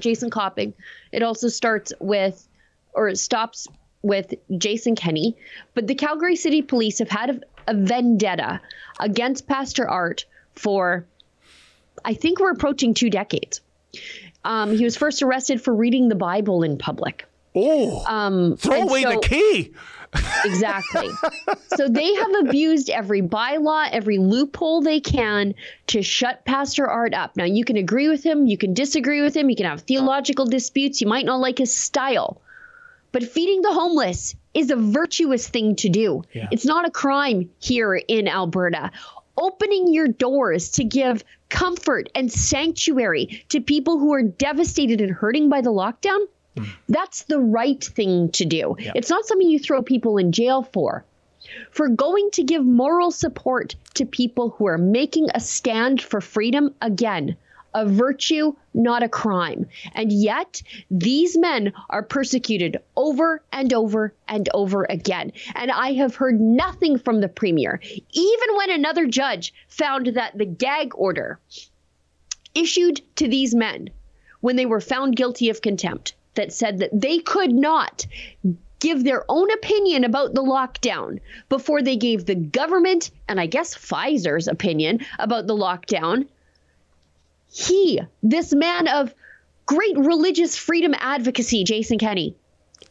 [0.00, 0.74] Jason Copping.
[1.12, 2.46] It also starts with,
[2.92, 3.68] or it stops
[4.02, 5.36] with Jason Kenney.
[5.74, 8.60] But the Calgary City Police have had a, a vendetta
[9.00, 11.06] against Pastor Art for,
[12.04, 13.60] I think we're approaching two decades.
[14.44, 17.26] Um, he was first arrested for reading the Bible in public.
[17.54, 19.72] Oh, um, throw away the key.
[20.44, 21.10] Exactly.
[21.76, 25.54] so they have abused every bylaw, every loophole they can
[25.88, 27.36] to shut Pastor Art up.
[27.36, 30.46] Now, you can agree with him, you can disagree with him, you can have theological
[30.46, 32.40] disputes, you might not like his style.
[33.10, 36.22] But feeding the homeless is a virtuous thing to do.
[36.50, 38.90] It's not a crime here in Alberta.
[39.36, 45.48] Opening your doors to give comfort and sanctuary to people who are devastated and hurting
[45.48, 46.26] by the lockdown,
[46.88, 48.76] that's the right thing to do.
[48.78, 51.04] It's not something you throw people in jail for.
[51.70, 56.74] For going to give moral support to people who are making a stand for freedom
[56.82, 57.36] again,
[57.74, 59.66] a virtue, not a crime.
[59.94, 65.32] And yet, these men are persecuted over and over and over again.
[65.54, 67.80] And I have heard nothing from the premier,
[68.12, 71.38] even when another judge found that the gag order
[72.54, 73.90] issued to these men
[74.40, 78.06] when they were found guilty of contempt that said that they could not
[78.78, 81.18] give their own opinion about the lockdown
[81.48, 86.28] before they gave the government and I guess Pfizer's opinion about the lockdown.
[87.50, 89.12] He, this man of
[89.66, 92.36] great religious freedom advocacy, Jason Kenney,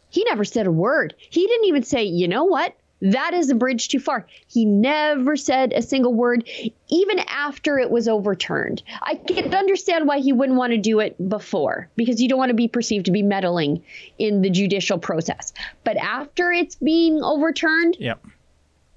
[0.10, 1.16] he never said a word.
[1.18, 2.76] He didn't even say, you know what?
[3.02, 4.26] That is a bridge too far.
[4.48, 6.50] He never said a single word,
[6.90, 8.82] even after it was overturned.
[9.02, 12.50] I can understand why he wouldn't want to do it before, because you don't want
[12.50, 13.84] to be perceived to be meddling
[14.18, 15.54] in the judicial process.
[15.84, 18.26] But after it's being overturned, Yep.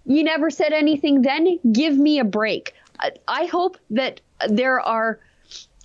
[0.06, 1.58] you never said anything then.
[1.70, 2.72] Give me a break.
[2.98, 5.20] I, I hope that there are,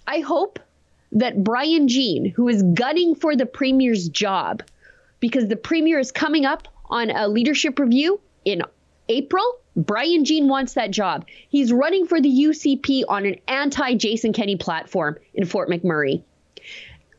[0.08, 0.60] I hope
[1.12, 4.64] that Brian Jean, who is gunning for the premier's job,
[5.20, 8.62] because the premier is coming up on a leadership review in
[9.10, 9.60] April.
[9.76, 11.26] Brian Jean wants that job.
[11.50, 16.24] He's running for the UCP on an anti Jason Kenney platform in Fort McMurray.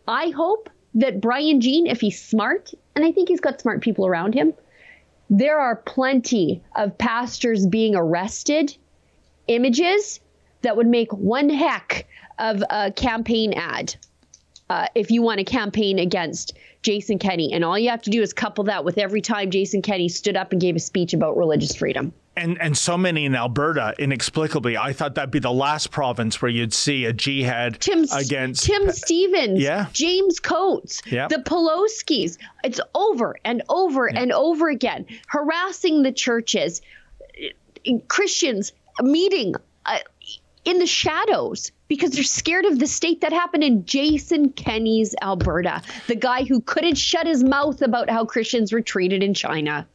[0.08, 4.06] I hope that Brian Jean, if he's smart, and I think he's got smart people
[4.06, 4.54] around him,
[5.28, 8.76] there are plenty of pastors being arrested
[9.48, 10.20] images
[10.62, 12.06] that would make one heck
[12.38, 13.94] of a campaign ad
[14.70, 16.56] uh, if you want to campaign against
[16.86, 17.52] Jason Kenney.
[17.52, 20.36] And all you have to do is couple that with every time Jason Kenney stood
[20.36, 22.12] up and gave a speech about religious freedom.
[22.36, 24.76] And and so many in Alberta, inexplicably.
[24.76, 28.92] I thought that'd be the last province where you'd see a jihad Tim, against Tim
[28.92, 29.86] Stephens, Yeah.
[29.92, 31.26] James Coates, Yeah.
[31.28, 32.38] the Pelosi's.
[32.62, 36.82] It's over and over and over again, harassing the churches,
[38.08, 38.72] Christians
[39.02, 39.54] meeting
[39.86, 39.98] uh,
[40.66, 45.80] in the shadows because they're scared of the state that happened in Jason Kenney's Alberta,
[46.08, 49.86] the guy who couldn't shut his mouth about how Christians were treated in China.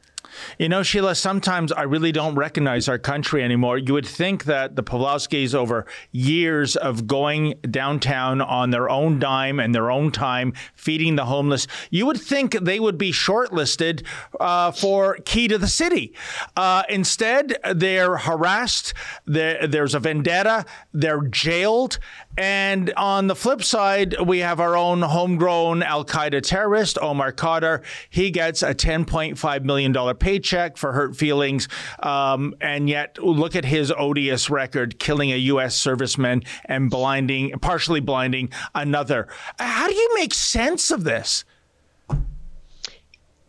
[0.58, 3.78] You know, Sheila, sometimes I really don't recognize our country anymore.
[3.78, 9.60] You would think that the Pawlowskis, over years of going downtown on their own dime
[9.60, 14.06] and their own time, feeding the homeless, you would think they would be shortlisted
[14.40, 16.14] uh, for Key to the City.
[16.56, 18.94] Uh, instead, they're harassed,
[19.26, 22.00] there, there's a vendetta, they're jailed.
[22.38, 27.84] And on the flip side, we have our own homegrown Al Qaeda terrorist, Omar Khadr.
[28.10, 31.68] He gets a $10.5 million paycheck for hurt feelings.
[32.00, 35.78] Um, and yet, look at his odious record killing a U.S.
[35.78, 39.28] serviceman and blinding, partially blinding another.
[39.60, 41.44] How do you make sense of this?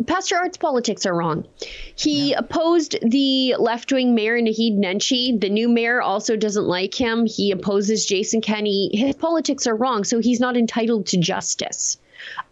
[0.07, 1.47] Pastor Art's politics are wrong.
[1.95, 5.41] He opposed the left wing mayor, Naheed Nenshi.
[5.41, 7.27] The new mayor also doesn't like him.
[7.27, 8.91] He opposes Jason Kenney.
[8.93, 11.99] His politics are wrong, so he's not entitled to justice.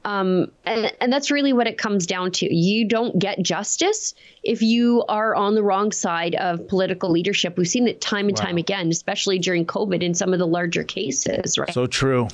[0.04, 2.52] Um, and, and that's really what it comes down to.
[2.52, 7.56] You don't get justice if you are on the wrong side of political leadership.
[7.56, 10.84] We've seen it time and time again, especially during COVID in some of the larger
[10.84, 11.72] cases, right?
[11.72, 12.28] So true.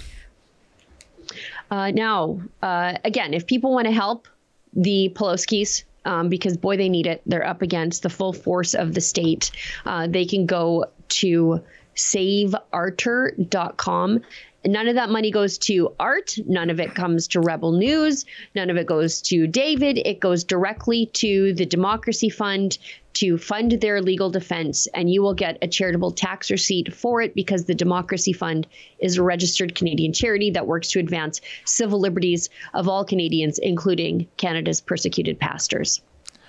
[1.71, 4.29] Uh, now, uh, again, if people want to help
[4.77, 7.23] the Pawlowskis, um, because boy, they need it.
[7.27, 9.51] They're up against the full force of the state.
[9.85, 11.61] Uh, they can go to
[11.97, 14.21] savearter.com.
[14.67, 16.37] None of that money goes to art.
[16.45, 18.25] None of it comes to Rebel News.
[18.55, 19.99] None of it goes to David.
[19.99, 22.77] It goes directly to the Democracy Fund
[23.15, 24.89] to fund their legal defense.
[24.89, 28.67] And you will get a charitable tax receipt for it because the Democracy Fund
[28.99, 34.27] is a registered Canadian charity that works to advance civil liberties of all Canadians, including
[34.37, 36.03] Canada's persecuted pastors.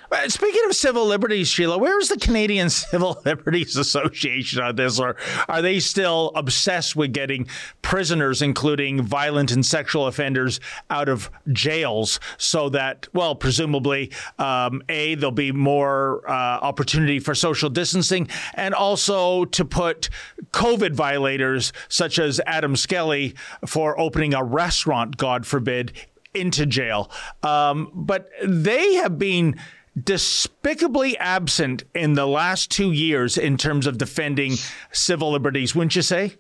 [0.10, 5.00] Uh, Speaking of civil liberties, Sheila, where is the Canadian Civil Liberties Association on this?
[5.00, 5.18] Or
[5.50, 7.48] are they still obsessed with getting
[7.82, 15.16] prisoners, including violent and sexual offenders, out of jails so that, well, presumably, um, A,
[15.16, 20.10] there'll be more uh, opportunity for social distancing, and also to put
[20.52, 23.36] COVID violators, such as Adam Skelly,
[23.66, 25.92] for opening a restaurant, God forbid,
[26.34, 27.10] into jail.
[27.44, 29.60] Um, but they have been
[30.04, 34.56] despicably absent in the last two years in terms of defending
[34.92, 36.36] civil liberties, wouldn't you say?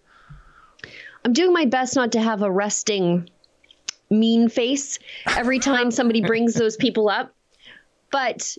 [1.25, 3.29] I'm doing my best not to have a resting
[4.09, 7.33] mean face every time somebody brings those people up,
[8.11, 8.55] but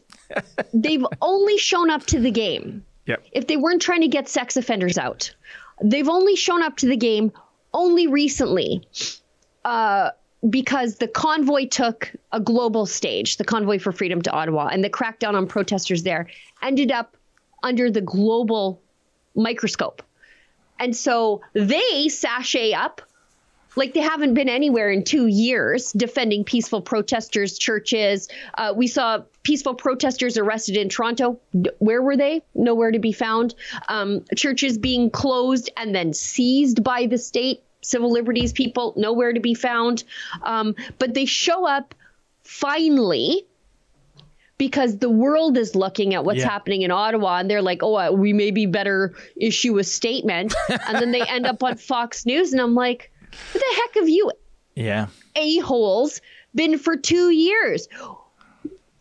[0.74, 2.84] they've only shown up to the game.
[3.06, 3.24] Yep.
[3.32, 5.34] If they weren't trying to get sex offenders out,
[5.82, 7.32] they've only shown up to the game
[7.72, 8.86] only recently.
[9.64, 10.10] Uh,
[10.48, 14.90] because the convoy took a global stage, the convoy for freedom to Ottawa, and the
[14.90, 16.28] crackdown on protesters there
[16.62, 17.16] ended up
[17.62, 18.80] under the global
[19.34, 20.02] microscope.
[20.78, 23.02] And so they sashay up
[23.76, 28.28] like they haven't been anywhere in two years defending peaceful protesters, churches.
[28.54, 31.38] Uh, we saw peaceful protesters arrested in Toronto.
[31.78, 32.42] Where were they?
[32.54, 33.54] Nowhere to be found.
[33.88, 37.62] Um, churches being closed and then seized by the state.
[37.88, 40.04] Civil liberties people nowhere to be found.
[40.42, 41.94] Um, but they show up
[42.42, 43.46] finally
[44.58, 46.48] because the world is looking at what's Yeah.
[46.48, 50.54] happening in Ottawa and they're like, oh, uh, we maybe better issue a statement.
[50.68, 52.52] and then they end up on Fox News.
[52.52, 53.10] And I'm like,
[53.52, 54.32] what the heck have you
[54.74, 55.06] Yeah.
[55.36, 56.20] a-holes
[56.54, 57.88] been for two years?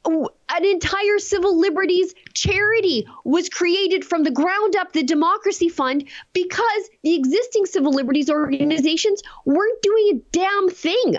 [0.08, 6.90] An entire civil liberties charity was created from the ground up, the Democracy Fund, because
[7.04, 11.18] the existing civil liberties organizations weren't doing a damn thing.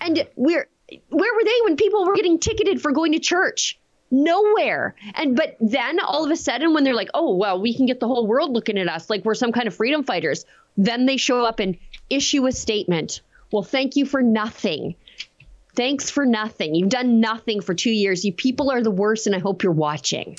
[0.00, 0.68] And we're
[1.08, 3.78] where were they when people were getting ticketed for going to church?
[4.10, 4.96] Nowhere.
[5.14, 8.00] And but then all of a sudden when they're like, "Oh, well, we can get
[8.00, 10.44] the whole world looking at us like we're some kind of freedom fighters."
[10.76, 13.20] Then they show up and issue a statement.
[13.52, 14.96] Well, thank you for nothing.
[15.80, 16.74] Thanks for nothing.
[16.74, 18.22] You've done nothing for 2 years.
[18.22, 20.36] You people are the worst and I hope you're watching.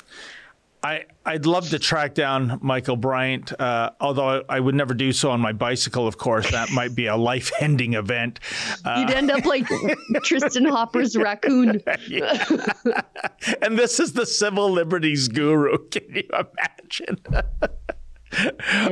[0.84, 5.32] I, I'd love to track down Michael Bryant, uh, although I would never do so
[5.32, 6.48] on my bicycle, of course.
[6.52, 8.38] That might be a life ending event.
[8.84, 9.66] Uh, You'd end up like
[10.18, 11.82] Tristin Hopper's raccoon.
[13.62, 15.76] and this is the civil liberties guru.
[15.90, 17.18] Can you imagine?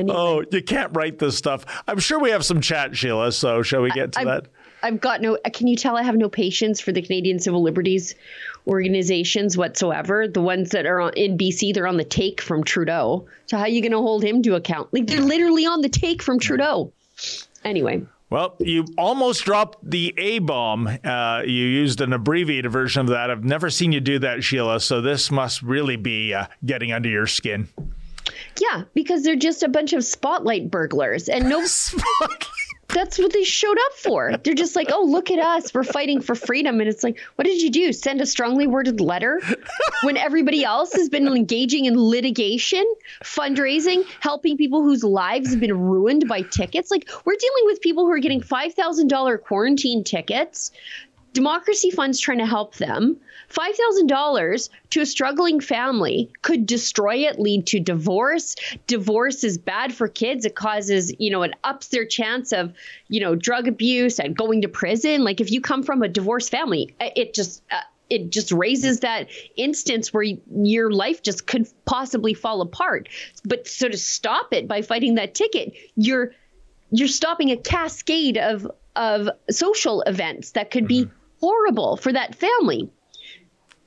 [0.09, 1.65] Oh, you can't write this stuff.
[1.87, 3.31] I'm sure we have some chat, Sheila.
[3.31, 4.47] So shall we get to I've, that?
[4.83, 5.37] I've got no.
[5.53, 8.15] Can you tell I have no patience for the Canadian Civil Liberties
[8.67, 10.27] organizations whatsoever?
[10.27, 13.27] The ones that are on, in BC, they're on the take from Trudeau.
[13.47, 14.93] So how are you going to hold him to account?
[14.93, 16.91] Like they're literally on the take from Trudeau.
[17.63, 18.05] Anyway.
[18.31, 20.87] Well, you almost dropped the A bomb.
[20.87, 23.29] Uh, you used an abbreviated version of that.
[23.29, 24.79] I've never seen you do that, Sheila.
[24.79, 27.67] So this must really be uh, getting under your skin.
[28.57, 31.59] Yeah, because they're just a bunch of spotlight burglars, and no.
[32.93, 34.37] That's what they showed up for.
[34.43, 35.73] They're just like, oh, look at us.
[35.73, 36.79] We're fighting for freedom.
[36.79, 37.93] And it's like, what did you do?
[37.93, 39.41] Send a strongly worded letter
[40.03, 42.85] when everybody else has been engaging in litigation,
[43.23, 46.91] fundraising, helping people whose lives have been ruined by tickets?
[46.91, 50.71] Like, we're dealing with people who are getting $5,000 quarantine tickets.
[51.33, 53.17] Democracy Fund's trying to help them.
[53.49, 58.55] $5,000 to a struggling family could destroy it, lead to divorce.
[58.87, 60.45] Divorce is bad for kids.
[60.45, 62.73] It causes, you know, it ups their chance of,
[63.07, 65.23] you know, drug abuse and going to prison.
[65.23, 69.29] Like if you come from a divorced family, it just, uh, it just raises that
[69.55, 73.07] instance where your life just could possibly fall apart.
[73.45, 76.33] But so to stop it by fighting that ticket, you're
[76.93, 81.09] you're stopping a cascade of of social events that could be
[81.41, 82.89] horrible for that family.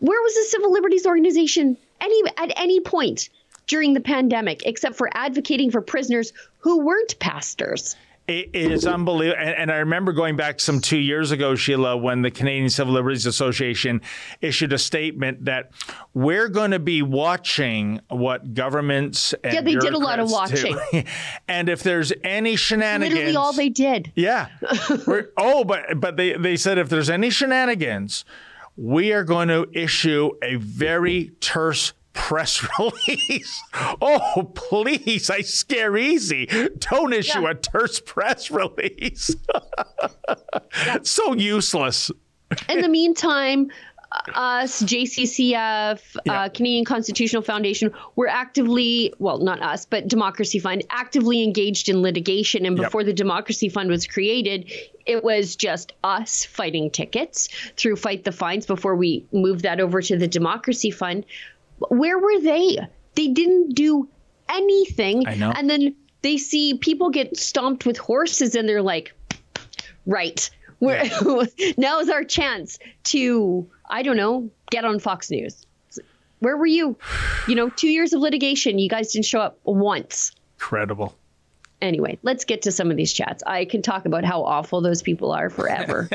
[0.00, 3.30] Where was the civil liberties organization any at any point
[3.66, 7.96] during the pandemic except for advocating for prisoners who weren't pastors?
[8.26, 9.38] It is unbelievable.
[9.38, 12.94] And, and, I remember going back some two years ago, Sheila, when the Canadian Civil
[12.94, 14.00] Liberties Association
[14.40, 15.72] issued a statement that
[16.14, 20.76] we're going to be watching what governments and Yeah, they did a lot of watching.
[21.48, 23.14] And if there's any shenanigans.
[23.14, 24.12] Literally all they did.
[24.14, 24.48] Yeah.
[25.36, 28.24] oh, but but they, they said if there's any shenanigans,
[28.76, 33.62] we are going to issue a very terse press release.
[34.00, 36.46] oh, please, I scare easy.
[36.78, 37.50] Don't issue yeah.
[37.50, 39.36] a terse press release.
[40.86, 40.98] yeah.
[41.02, 42.10] So useless.
[42.68, 43.70] In the meantime,
[44.34, 46.42] us, JCCF, yeah.
[46.42, 52.00] uh, Canadian Constitutional Foundation, we're actively, well, not us, but Democracy Fund, actively engaged in
[52.02, 52.64] litigation.
[52.64, 53.06] And before yep.
[53.06, 54.70] the Democracy Fund was created,
[55.06, 60.00] it was just us fighting tickets through Fight the Fines before we moved that over
[60.02, 61.24] to the Democracy Fund.
[61.78, 62.78] Where were they?
[63.14, 64.08] They didn't do
[64.48, 65.26] anything.
[65.26, 65.52] I know.
[65.54, 69.14] And then they see people get stomped with horses and they're like,
[70.06, 70.50] right,
[70.80, 71.72] we're, yeah.
[71.76, 75.66] now is our chance to I don't know, get on Fox News.
[76.40, 76.96] Where were you?
[77.48, 80.32] You know, two years of litigation, you guys didn't show up once.
[80.56, 81.16] Incredible.
[81.80, 83.42] Anyway, let's get to some of these chats.
[83.46, 86.08] I can talk about how awful those people are forever.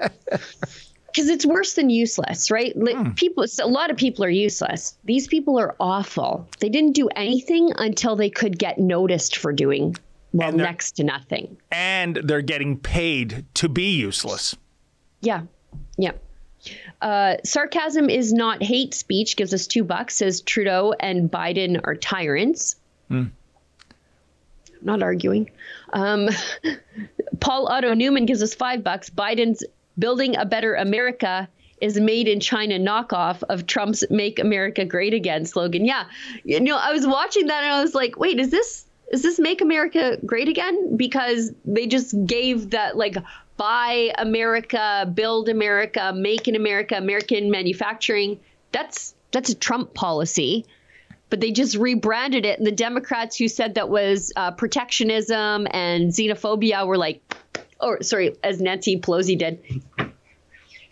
[1.18, 2.72] Because it's worse than useless, right?
[2.76, 3.10] Hmm.
[3.10, 4.96] People, a lot of people are useless.
[5.02, 6.48] These people are awful.
[6.60, 9.96] They didn't do anything until they could get noticed for doing
[10.32, 11.56] well next to nothing.
[11.72, 14.54] And they're getting paid to be useless.
[15.20, 15.42] Yeah.
[15.96, 16.12] Yeah.
[17.02, 19.36] Uh, sarcasm is not hate speech.
[19.36, 20.14] Gives us two bucks.
[20.14, 22.76] Says Trudeau and Biden are tyrants.
[23.08, 23.24] Hmm.
[24.82, 25.50] Not arguing.
[25.92, 26.28] Um,
[27.40, 29.10] Paul Otto Newman gives us five bucks.
[29.10, 29.64] Biden's
[29.98, 31.48] building a better America
[31.80, 35.84] is made in China knockoff of Trump's "Make America Great Again" slogan.
[35.84, 36.04] Yeah,
[36.44, 39.38] you know, I was watching that and I was like, wait, is this is this
[39.38, 40.96] "Make America Great Again"?
[40.96, 43.16] Because they just gave that like
[43.56, 48.40] buy America, build America, make in America, American manufacturing.
[48.72, 50.64] That's that's a Trump policy.
[51.30, 56.10] But they just rebranded it, and the Democrats who said that was uh, protectionism and
[56.10, 57.20] xenophobia were like,
[57.80, 59.62] or sorry, as Nancy Pelosi did.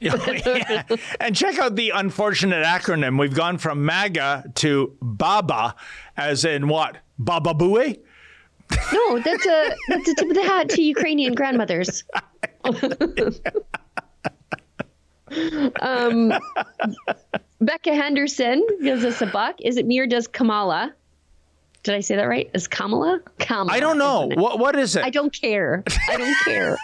[0.01, 0.82] yeah.
[1.20, 3.18] And check out the unfortunate acronym.
[3.18, 5.74] We've gone from MAGA to BABA,
[6.16, 6.99] as in what?
[7.18, 8.01] Baba Booey?
[8.93, 12.03] No, that's a that's a tip of the hat to Ukrainian grandmothers.
[15.80, 16.32] um,
[17.61, 19.61] Becca Henderson gives us a buck.
[19.61, 20.95] Is it me or does Kamala?
[21.87, 22.51] Did I say that right?
[22.53, 23.20] Is Kamala?
[23.39, 23.72] Kamala.
[23.72, 24.28] I don't know.
[24.34, 25.05] What what is it?
[25.05, 25.84] I don't care.
[26.11, 26.76] I don't care.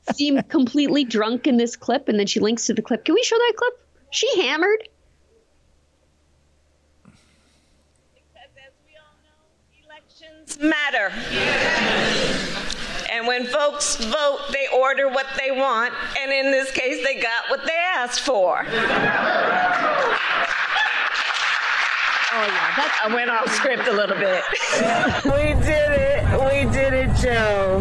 [0.14, 3.04] Seem completely drunk in this clip, and then she links to the clip.
[3.04, 3.74] Can we show that clip?
[4.12, 4.88] She hammered.
[7.04, 9.44] Because as we all know,
[9.84, 11.12] elections matter.
[13.12, 17.50] And when folks vote, they order what they want, and in this case, they got
[17.50, 18.64] what they asked for.
[22.30, 24.42] Oh yeah, that's I went off script a little bit.
[25.24, 26.24] we did it.
[26.40, 27.78] We did it, Joe.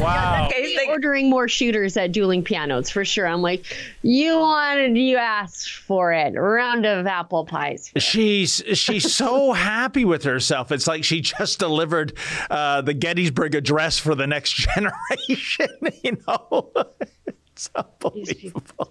[0.00, 0.44] Wow.
[0.44, 3.26] In that case, Like- ordering more shooters at dueling pianos for sure.
[3.26, 3.66] I'm like,
[4.00, 6.30] you wanted, you asked for it.
[6.34, 7.92] Round of apple pies.
[7.98, 10.72] She's she's so happy with herself.
[10.72, 12.14] It's like she just delivered
[12.48, 15.68] uh, the Gettysburg Address for the next generation.
[16.02, 16.72] You know,
[17.26, 18.88] it's unbelievable.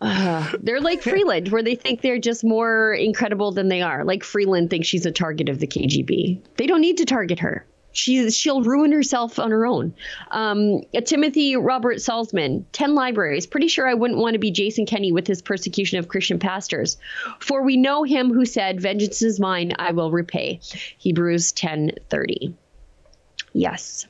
[0.00, 4.04] Uh, they're like Freeland, where they think they're just more incredible than they are.
[4.04, 6.40] Like Freeland thinks she's a target of the KGB.
[6.56, 7.66] They don't need to target her.
[7.92, 9.94] She's she'll ruin herself on her own.
[10.30, 13.46] Um, Timothy Robert Salzman, ten libraries.
[13.46, 16.98] Pretty sure I wouldn't want to be Jason Kenney with his persecution of Christian pastors,
[17.40, 20.60] for we know him who said, "Vengeance is mine; I will repay."
[20.98, 22.54] Hebrews ten thirty.
[23.52, 24.06] Yes.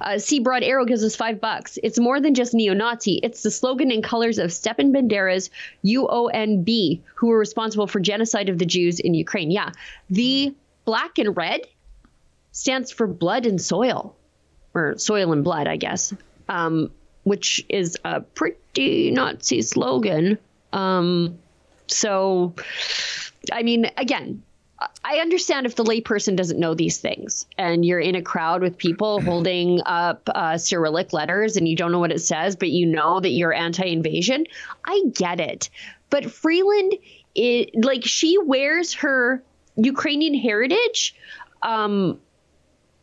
[0.00, 0.40] Uh, C.
[0.40, 1.78] Broad Arrow gives us five bucks.
[1.82, 3.20] It's more than just neo-Nazi.
[3.22, 5.50] It's the slogan and colors of Stepan Bandera's
[5.84, 9.50] UONB, who were responsible for genocide of the Jews in Ukraine.
[9.50, 9.70] Yeah,
[10.08, 10.54] the
[10.84, 11.60] black and red
[12.52, 14.16] stands for blood and soil,
[14.74, 16.12] or soil and blood, I guess,
[16.48, 16.90] um,
[17.22, 20.38] which is a pretty Nazi slogan.
[20.72, 21.38] Um,
[21.86, 22.54] so,
[23.52, 24.42] I mean, again,
[25.04, 28.78] I understand if the layperson doesn't know these things and you're in a crowd with
[28.78, 32.86] people holding up uh, Cyrillic letters and you don't know what it says, but you
[32.86, 34.46] know that you're anti invasion.
[34.86, 35.68] I get it.
[36.08, 36.94] But Freeland,
[37.34, 39.42] it, like, she wears her
[39.76, 41.14] Ukrainian heritage
[41.62, 42.18] um,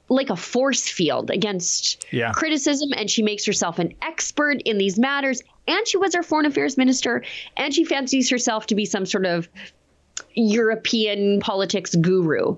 [0.10, 2.32] like a force field against Yeah.
[2.32, 6.46] criticism and she makes herself an expert in these matters and she was our foreign
[6.46, 7.24] affairs minister
[7.58, 9.50] and she fancies herself to be some sort of
[10.34, 12.58] European politics guru.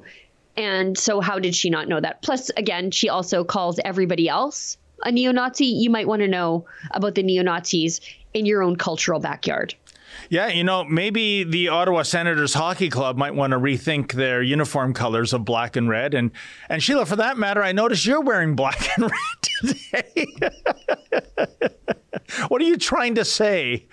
[0.57, 2.21] And so, how did she not know that?
[2.21, 5.65] Plus, again, she also calls everybody else a neo Nazi.
[5.65, 8.01] You might want to know about the neo Nazis
[8.33, 9.75] in your own cultural backyard.
[10.29, 14.93] Yeah, you know, maybe the Ottawa Senators Hockey Club might want to rethink their uniform
[14.93, 16.13] colors of black and red.
[16.13, 16.31] And
[16.69, 19.41] and Sheila, for that matter, I notice you're wearing black and red
[19.75, 20.25] today.
[22.47, 23.85] what are you trying to say?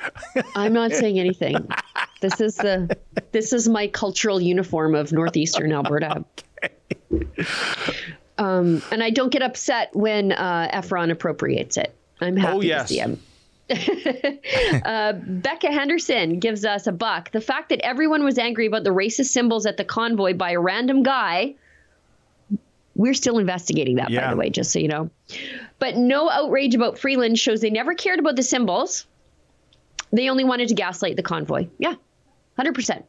[0.55, 1.57] I'm not saying anything.
[2.21, 2.97] This is the
[3.33, 6.25] this is my cultural uniform of northeastern Alberta.
[8.39, 11.95] Um, and I don't get upset when uh, Efron appropriates it.
[12.21, 12.89] I'm happy Oh, yes.
[12.89, 13.19] to see him.
[14.85, 17.33] uh, Becca Henderson gives us a buck.
[17.33, 20.61] The fact that everyone was angry about the racist symbols at the convoy by a
[20.61, 21.57] random guy,
[22.95, 25.11] we're still investigating that, by the way, just so you know.
[25.79, 29.07] But no outrage about Freeland shows they never cared about the symbols.
[30.13, 31.69] They only wanted to gaslight the convoy.
[31.79, 31.95] Yeah,
[32.59, 33.03] 100%.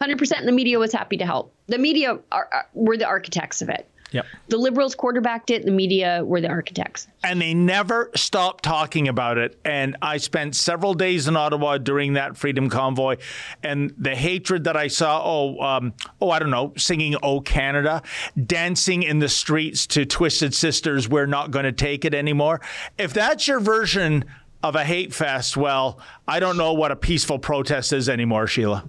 [0.00, 0.38] 100%.
[0.38, 1.52] And the media was happy to help.
[1.66, 3.88] The media are, are, were the architects of it.
[4.12, 4.26] Yep.
[4.48, 5.64] The liberals quarterbacked it.
[5.64, 7.08] The media were the architects.
[7.24, 9.58] and they never stopped talking about it.
[9.64, 13.16] And I spent several days in Ottawa during that freedom convoy,
[13.62, 15.22] and the hatred that I saw.
[15.24, 18.02] Oh, um, oh, I don't know, singing "Oh Canada,"
[18.46, 22.60] dancing in the streets to "Twisted Sisters." We're not going to take it anymore.
[22.98, 24.24] If that's your version
[24.62, 25.98] of a hate fest, well,
[26.28, 28.84] I don't know what a peaceful protest is anymore, Sheila.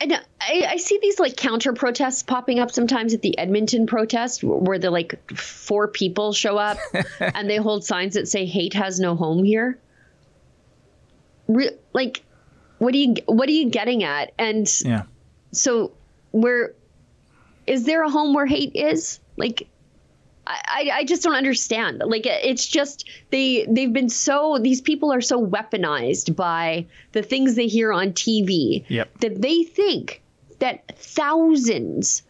[0.00, 4.44] And I, I see these like counter protests popping up sometimes at the Edmonton protest
[4.44, 6.78] where the like four people show up
[7.20, 9.78] and they hold signs that say hate has no home here.
[11.48, 12.22] Re- like,
[12.78, 14.32] what are you what are you getting at?
[14.38, 15.02] And Yeah.
[15.52, 15.92] so
[16.30, 16.74] where
[17.66, 19.18] is there a home where hate is?
[19.36, 19.68] Like
[20.48, 22.02] I, I- just don't understand.
[22.04, 27.54] Like it's just they they've been so these people are so weaponized by the things
[27.54, 29.18] they hear on TV Yep.
[29.20, 30.22] that they think
[30.58, 32.22] that thousands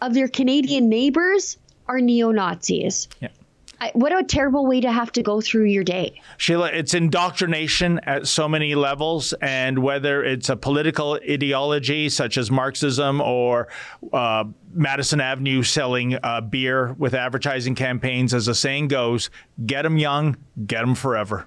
[0.00, 3.08] of their Canadian neighbors are neo Nazis.
[3.20, 3.32] Yep.
[3.80, 6.20] I, what a terrible way to have to go through your day.
[6.36, 12.50] Sheila, it's indoctrination at so many levels, and whether it's a political ideology such as
[12.50, 13.68] Marxism or
[14.12, 19.30] uh, Madison Avenue selling uh, beer with advertising campaigns, as the saying goes,
[19.64, 20.36] get them young,
[20.66, 21.46] get them forever.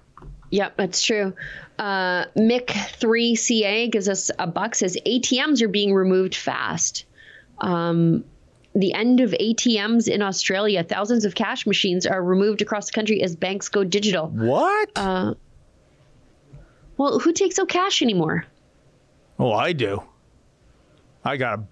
[0.51, 1.33] Yep, that's true.
[1.79, 7.05] Uh, Mick3CA gives us a buck, says ATMs are being removed fast.
[7.59, 8.23] Um,
[8.73, 13.21] the end of ATMs in Australia, thousands of cash machines are removed across the country
[13.21, 14.27] as banks go digital.
[14.27, 14.89] What?
[14.95, 15.33] Uh,
[16.97, 18.45] well, who takes out cash anymore?
[19.39, 20.03] Oh, I do.
[21.25, 21.63] I got a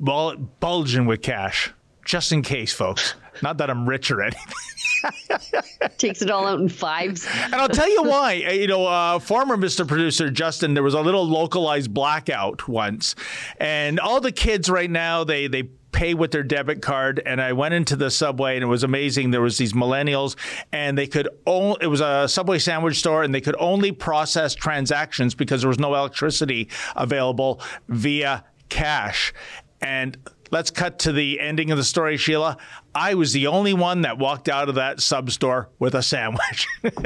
[0.00, 1.72] wallet bulging with cash,
[2.04, 3.14] just in case, folks.
[3.42, 4.42] Not that I'm rich or anything.
[5.98, 7.26] Takes it all out in fives.
[7.44, 8.42] And I'll tell you why.
[8.46, 9.86] Uh, You know, uh, former Mr.
[9.86, 13.14] Producer Justin, there was a little localized blackout once,
[13.58, 15.64] and all the kids right now they they
[15.96, 17.22] pay with their debit card.
[17.24, 19.30] And I went into the subway, and it was amazing.
[19.30, 20.36] There was these millennials,
[20.70, 24.54] and they could only it was a Subway sandwich store, and they could only process
[24.54, 29.32] transactions because there was no electricity available via cash.
[29.80, 30.18] And
[30.50, 32.58] let's cut to the ending of the story, Sheila.
[32.94, 36.66] I was the only one that walked out of that sub store with a sandwich.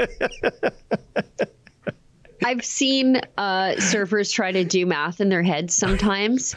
[2.45, 6.57] I've seen uh, surfers try to do math in their heads sometimes,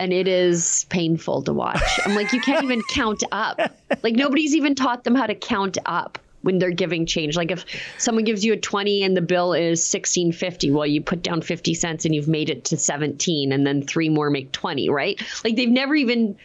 [0.00, 2.00] and it is painful to watch.
[2.04, 3.60] I'm like, you can't even count up.
[4.02, 7.36] Like nobody's even taught them how to count up when they're giving change.
[7.36, 7.64] Like if
[7.98, 11.74] someone gives you a 20 and the bill is 1650, well you put down 50
[11.74, 15.20] cents and you've made it to 17 and then three more make 20, right?
[15.44, 16.36] Like they've never even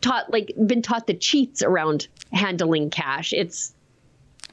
[0.00, 3.32] taught like been taught the cheats around handling cash.
[3.32, 3.73] It's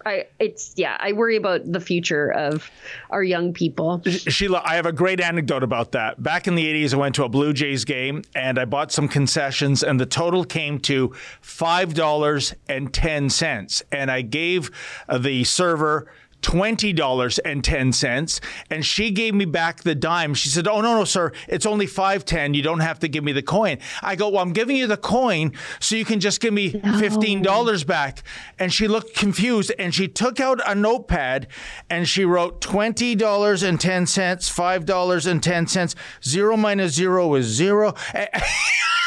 [0.05, 2.69] I it's yeah, I worry about the future of
[3.09, 4.01] our young people.
[4.05, 6.21] Sheila, I have a great anecdote about that.
[6.21, 9.07] Back in the 80s, I went to a Blue Jays game and I bought some
[9.07, 11.09] concessions, and the total came to
[11.43, 13.81] $5.10.
[13.91, 14.69] And I gave
[15.07, 16.11] uh, the server
[16.41, 18.39] $20.10
[18.69, 20.33] and she gave me back the dime.
[20.33, 22.55] She said, "Oh no, no, sir, it's only 5.10.
[22.55, 24.97] You don't have to give me the coin." I go, "Well, I'm giving you the
[24.97, 28.23] coin so you can just give me $15 back."
[28.59, 31.47] And she looked confused and she took out a notepad
[31.89, 35.95] and she wrote $20.10, $5.10.
[36.23, 37.93] 0 minus 0 is 0.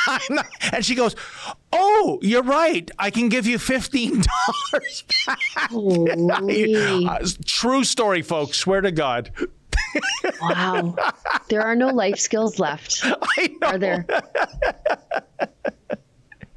[0.73, 1.15] and she goes,
[1.73, 2.91] "Oh, you're right.
[2.99, 4.23] I can give you fifteen
[4.73, 8.59] dollars uh, true story, folks.
[8.59, 9.31] Swear to God.
[10.41, 10.97] wow,
[11.49, 13.05] there are no life skills left.
[13.63, 14.07] Are there?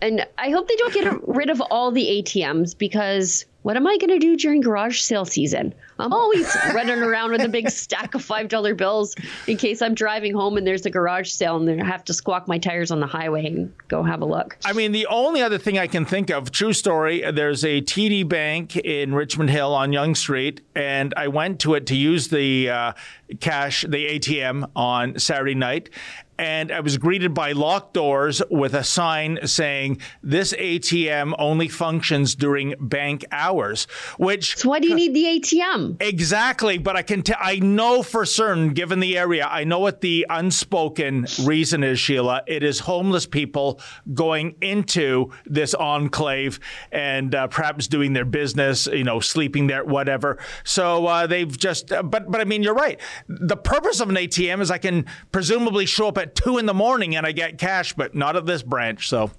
[0.02, 3.98] And I hope they don't get rid of all the ATMs because what am I
[3.98, 5.74] going to do during garage sale season?
[6.00, 9.16] I'm always running around with a big stack of $5 bills
[9.48, 12.48] in case I'm driving home and there's a garage sale and I have to squawk
[12.48, 14.58] my tires on the highway and go have a look.
[14.64, 18.28] I mean, the only other thing I can think of, true story, there's a TD
[18.28, 22.70] Bank in Richmond Hill on Yonge Street, and I went to it to use the
[22.70, 22.94] uh,
[23.40, 25.90] cash, the ATM on Saturday night
[26.38, 32.36] and I was greeted by locked doors with a sign saying this ATM only functions
[32.36, 33.86] during bank hours.
[34.18, 36.02] Which so why do you need the ATM?
[36.02, 40.02] Exactly, but I can t- I know for certain, given the area, I know what
[40.02, 42.44] the unspoken reason is, Sheila.
[42.48, 43.80] It is homeless people
[44.14, 46.60] going into this enclave
[46.92, 50.38] and uh, perhaps doing their business, you know, sleeping there, whatever.
[50.64, 53.00] So uh, they've just, uh, but but I mean, you're right.
[53.28, 56.74] The purpose of an ATM is I can presumably show up at two in the
[56.74, 59.10] morning and I get cash, but not at this branch.
[59.10, 59.32] So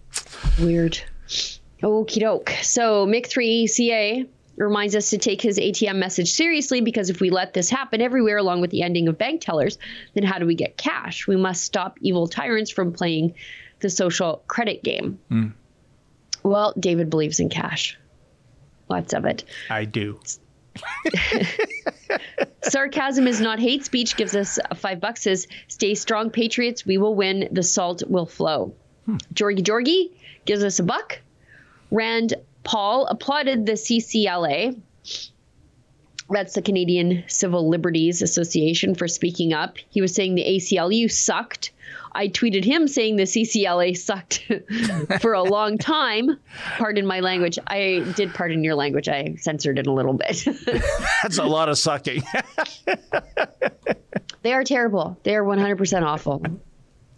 [0.59, 1.01] weird.
[1.82, 2.51] Okie doke.
[2.62, 7.55] So Mick3 CA reminds us to take his ATM message seriously because if we let
[7.55, 9.78] this happen everywhere along with the ending of bank tellers,
[10.15, 11.27] then how do we get cash?
[11.27, 13.35] We must stop evil tyrants from playing
[13.81, 15.19] the social credit game.
[15.31, 15.52] Mm.
[16.43, 17.97] Well, David believes in cash.
[18.89, 19.44] Lots of it.
[19.70, 20.19] I do.
[22.63, 25.23] Sarcasm is not hate speech gives us five bucks.
[25.23, 26.85] Says, stay strong, Patriots.
[26.85, 27.49] We will win.
[27.53, 28.75] The salt will flow.
[29.07, 29.17] Hmm.
[29.33, 30.13] Jorgy Jorgy
[30.45, 31.21] gives us a buck.
[31.91, 32.35] Rand
[32.65, 34.81] Paul applauded the CCLA.
[36.31, 39.79] That's the Canadian Civil Liberties Association for speaking up.
[39.89, 41.73] He was saying the ACLU sucked.
[42.13, 44.51] I tweeted him saying the CCLA sucked
[45.21, 46.39] for a long time.
[46.77, 47.59] Pardon my language.
[47.67, 49.09] I did pardon your language.
[49.09, 50.45] I censored it a little bit.
[51.23, 52.23] That's a lot of sucking.
[54.43, 55.19] they are terrible.
[55.23, 56.43] They are 100% awful.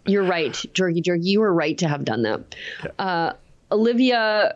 [0.05, 1.29] You're right, Jerky Jerky.
[1.29, 2.55] You were right to have done that.
[2.97, 3.33] Uh,
[3.71, 4.55] Olivia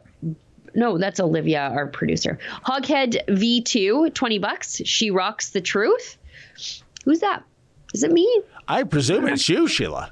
[0.76, 2.38] no, that's Olivia, our producer.
[2.66, 4.82] Hoghead V2, 20 bucks.
[4.86, 6.18] She rocks the truth.
[7.06, 7.44] Who's that?
[7.94, 8.42] Is it me?
[8.68, 10.12] I presume it's you, Sheila.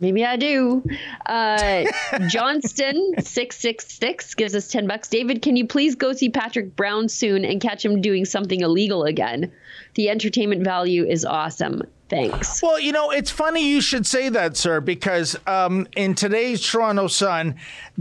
[0.00, 0.82] Maybe I do.
[1.26, 1.84] Uh,
[2.28, 5.08] Johnston six six six gives us ten bucks.
[5.08, 9.04] David, can you please go see Patrick Brown soon and catch him doing something illegal
[9.04, 9.52] again?
[9.94, 11.82] The entertainment value is awesome.
[12.10, 12.60] Thanks.
[12.60, 17.06] Well, you know, it's funny you should say that, sir, because um, in today's Toronto
[17.06, 17.54] Sun,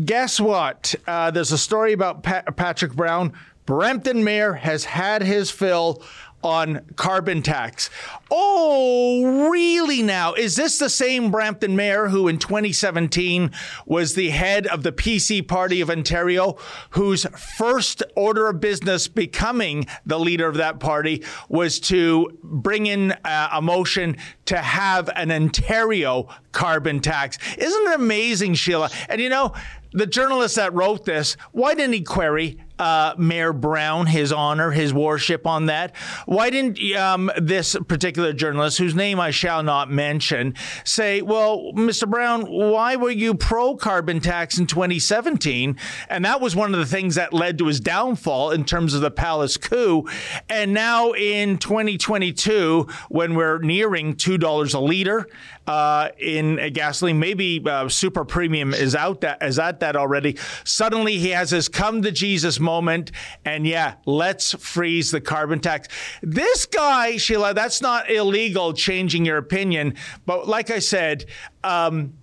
[0.03, 0.95] guess what?
[1.05, 3.33] Uh, there's a story about Patrick Brown.
[3.67, 6.01] Brampton Mayor has had his fill
[6.43, 7.89] on carbon tax.
[8.31, 10.33] Oh, really now?
[10.33, 13.51] Is this the same Brampton mayor who in 2017
[13.85, 16.57] was the head of the PC Party of Ontario,
[16.91, 23.11] whose first order of business becoming the leader of that party was to bring in
[23.11, 27.37] uh, a motion to have an Ontario carbon tax?
[27.57, 28.89] Isn't it amazing, Sheila?
[29.09, 29.53] And you know,
[29.91, 34.93] the journalist that wrote this, why didn't he query uh, Mayor Brown his honor, his
[34.93, 35.95] worship on that?
[36.25, 42.09] Why didn't um, this particular journalist, whose name I shall not mention, say, well, Mr.
[42.09, 45.77] Brown, why were you pro carbon tax in 2017?
[46.09, 49.01] And that was one of the things that led to his downfall in terms of
[49.01, 50.07] the palace coup.
[50.47, 55.27] And now in 2022, when we're nearing $2 a liter
[55.69, 60.35] uh, in gasoline, maybe uh, super premium is out that is at that already.
[60.63, 63.11] Suddenly he has his come to Jesus moment,
[63.45, 65.87] and yeah, let's freeze the carbon tax.
[66.23, 68.73] This guy, Sheila, that's not illegal.
[68.73, 69.93] Changing your opinion,
[70.25, 71.25] but like I said,
[71.63, 72.15] um,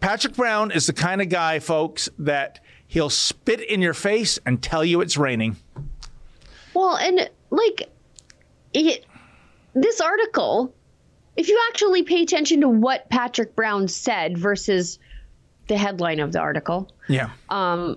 [0.00, 4.62] Patrick Brown is the kind of guy, folks, that he'll spit in your face and
[4.62, 5.56] tell you it's raining.
[6.72, 7.82] Well, and like
[8.72, 9.04] it,
[9.74, 10.72] this article,
[11.38, 14.98] if you actually pay attention to what Patrick Brown said versus
[15.68, 17.96] the headline of the article, yeah, um,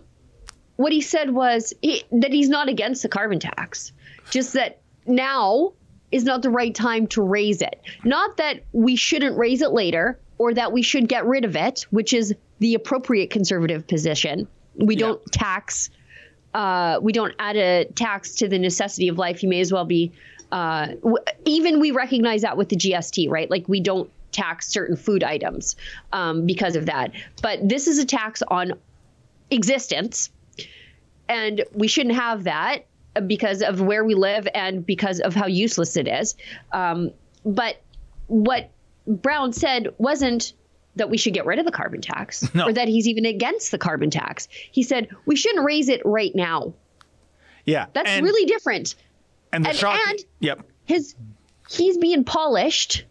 [0.75, 3.93] what he said was he, that he's not against the carbon tax,
[4.29, 5.73] just that now
[6.11, 7.81] is not the right time to raise it.
[8.03, 11.87] Not that we shouldn't raise it later or that we should get rid of it,
[11.89, 14.47] which is the appropriate conservative position.
[14.75, 15.07] We yeah.
[15.07, 15.89] don't tax.
[16.53, 19.41] Uh, we don't add a tax to the necessity of life.
[19.41, 20.11] You may as well be.
[20.51, 23.49] Uh, w- even we recognize that with the GST, right?
[23.49, 25.75] Like we don't tax certain food items
[26.13, 27.11] um, because of that.
[27.41, 28.73] But this is a tax on
[29.49, 30.29] existence,
[31.27, 32.85] and we shouldn't have that
[33.27, 36.35] because of where we live and because of how useless it is.
[36.71, 37.11] Um,
[37.45, 37.81] but
[38.27, 38.69] what
[39.07, 40.53] Brown said wasn't
[40.95, 42.67] that we should get rid of the carbon tax no.
[42.67, 44.47] or that he's even against the carbon tax.
[44.71, 46.73] He said we shouldn't raise it right now.
[47.65, 47.87] Yeah.
[47.93, 48.95] That's and, really different.
[49.53, 50.67] And the and, shock, and yep.
[50.85, 51.15] His
[51.69, 53.05] he's being polished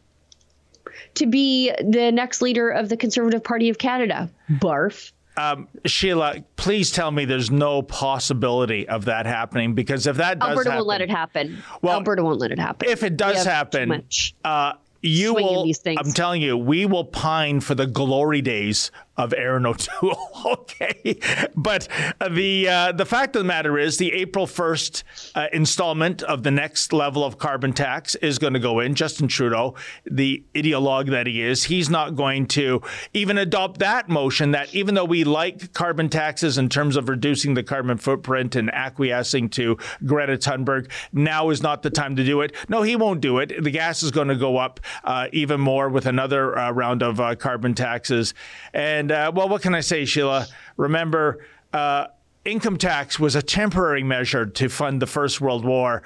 [1.14, 4.30] to be the next leader of the Conservative Party of Canada.
[4.50, 5.12] Barf.
[5.36, 10.50] Um, Sheila, please tell me there's no possibility of that happening because if that does
[10.50, 11.62] Alberta happen, won't let it happen.
[11.82, 12.88] Well, Alberta won't let it happen.
[12.88, 14.04] If it does happen,
[14.44, 15.70] uh, you will.
[15.86, 18.90] I'm telling you, we will pine for the glory days
[19.20, 20.18] of Erin O'Toole.
[20.46, 21.18] okay,
[21.54, 21.88] but
[22.20, 26.42] uh, the uh, the fact of the matter is, the April first uh, installment of
[26.42, 28.94] the next level of carbon tax is going to go in.
[28.94, 29.74] Justin Trudeau,
[30.04, 32.80] the ideologue that he is, he's not going to
[33.12, 34.52] even adopt that motion.
[34.52, 38.72] That even though we like carbon taxes in terms of reducing the carbon footprint and
[38.72, 42.54] acquiescing to Greta Thunberg, now is not the time to do it.
[42.68, 43.62] No, he won't do it.
[43.62, 47.20] The gas is going to go up uh, even more with another uh, round of
[47.20, 48.34] uh, carbon taxes
[48.72, 50.46] and and uh, well, what can I say, Sheila?
[50.76, 52.06] Remember, uh,
[52.44, 56.02] income tax was a temporary measure to fund the First World War.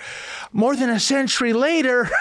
[0.52, 2.08] More than a century later.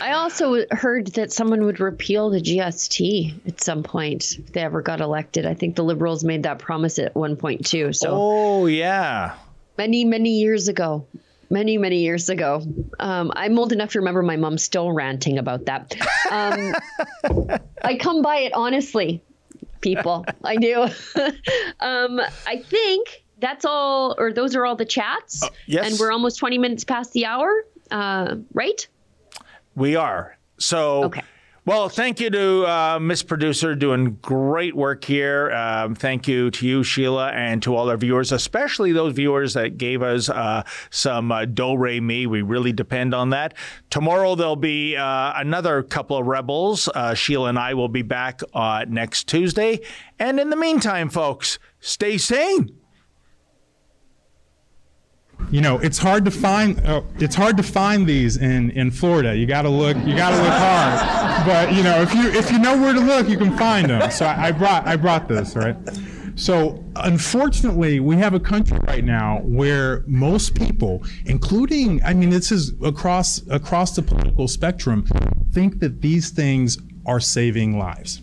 [0.00, 4.80] I also heard that someone would repeal the GST at some point if they ever
[4.82, 5.46] got elected.
[5.46, 7.92] I think the Liberals made that promise at one point too.
[7.92, 9.36] So, oh yeah,
[9.76, 11.06] many many years ago
[11.52, 12.62] many, many years ago.
[12.98, 15.94] Um, I'm old enough to remember my mom still ranting about that.
[16.30, 16.74] Um,
[17.84, 19.22] I come by it honestly,
[19.80, 20.24] people.
[20.42, 20.82] I do.
[21.80, 25.42] um, I think that's all, or those are all the chats.
[25.42, 25.90] Uh, yes.
[25.90, 28.88] And we're almost 20 minutes past the hour, uh, right?
[29.74, 30.38] We are.
[30.58, 31.22] So, okay.
[31.64, 35.52] Well, thank you to uh, Miss Producer doing great work here.
[35.52, 39.78] Um, thank you to you, Sheila, and to all our viewers, especially those viewers that
[39.78, 42.26] gave us uh, some uh, Do Re Mi.
[42.26, 43.54] We really depend on that.
[43.90, 46.88] Tomorrow there'll be uh, another couple of rebels.
[46.92, 49.82] Uh, Sheila and I will be back uh, next Tuesday.
[50.18, 52.76] And in the meantime, folks, stay sane
[55.50, 56.84] you know, it's hard to find.
[56.86, 59.36] Uh, it's hard to find these in, in Florida.
[59.36, 59.96] You got to look.
[59.98, 61.46] You got to look hard.
[61.46, 64.10] But you know, if you if you know where to look, you can find them.
[64.10, 65.76] So I, I brought I brought this right.
[66.34, 72.50] So unfortunately, we have a country right now where most people, including I mean, this
[72.50, 75.06] is across across the political spectrum,
[75.52, 78.22] think that these things are saving lives.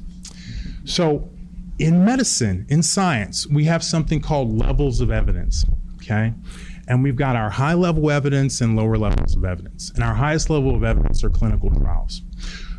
[0.86, 1.30] So
[1.78, 5.66] in medicine, in science, we have something called levels of evidence.
[6.02, 6.34] Okay.
[6.90, 9.92] And we've got our high level evidence and lower levels of evidence.
[9.92, 12.24] And our highest level of evidence are clinical trials.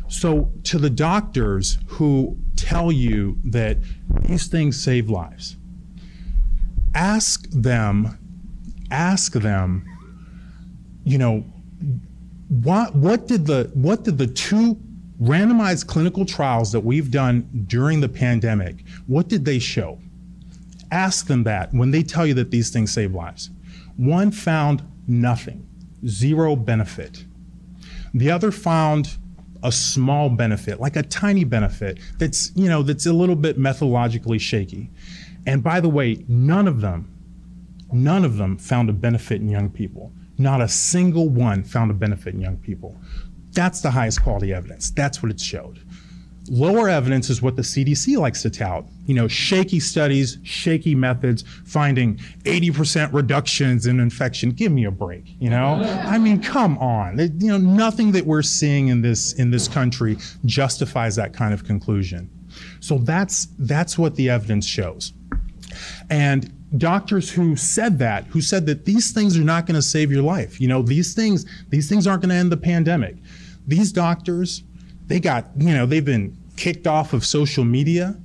[0.09, 3.77] So, to the doctors who tell you that
[4.27, 5.55] these things save lives,
[6.93, 8.19] ask them,
[8.91, 9.85] ask them,
[11.05, 11.45] you know,
[12.49, 14.77] what, what did the what did the two
[15.21, 19.99] randomized clinical trials that we've done during the pandemic, what did they show?
[20.91, 23.49] Ask them that when they tell you that these things save lives.
[24.01, 25.69] One found nothing,
[26.07, 27.23] zero benefit.
[28.15, 29.19] The other found
[29.61, 34.41] a small benefit, like a tiny benefit that's, you know, that's a little bit methodologically
[34.41, 34.89] shaky.
[35.45, 37.15] And by the way, none of them,
[37.91, 40.11] none of them found a benefit in young people.
[40.39, 42.99] Not a single one found a benefit in young people.
[43.51, 44.89] That's the highest quality evidence.
[44.89, 45.79] That's what it showed.
[46.49, 48.85] Lower evidence is what the CDC likes to tout.
[49.05, 54.49] You know, shaky studies, shaky methods, finding 80% reductions in infection.
[54.49, 55.75] Give me a break, you know?
[56.03, 57.19] I mean, come on.
[57.39, 61.63] You know, nothing that we're seeing in this in this country justifies that kind of
[61.63, 62.29] conclusion.
[62.79, 65.13] So that's that's what the evidence shows.
[66.09, 70.11] And doctors who said that, who said that these things are not going to save
[70.11, 73.17] your life, you know, these things, these things aren't going to end the pandemic.
[73.67, 74.63] These doctors,
[75.11, 78.15] they got, you know, they've been kicked off of social media.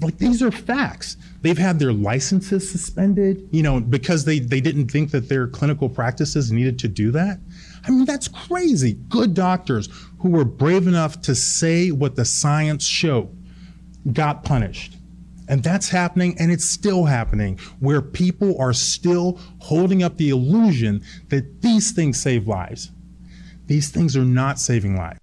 [0.00, 1.16] Like these are facts.
[1.42, 5.88] They've had their licenses suspended, you know, because they, they didn't think that their clinical
[5.88, 7.40] practices needed to do that.
[7.84, 8.94] I mean, that's crazy.
[9.08, 9.88] Good doctors
[10.20, 13.36] who were brave enough to say what the science showed
[14.12, 14.96] got punished.
[15.48, 21.02] And that's happening, and it's still happening, where people are still holding up the illusion
[21.30, 22.92] that these things save lives.
[23.66, 25.18] These things are not saving lives.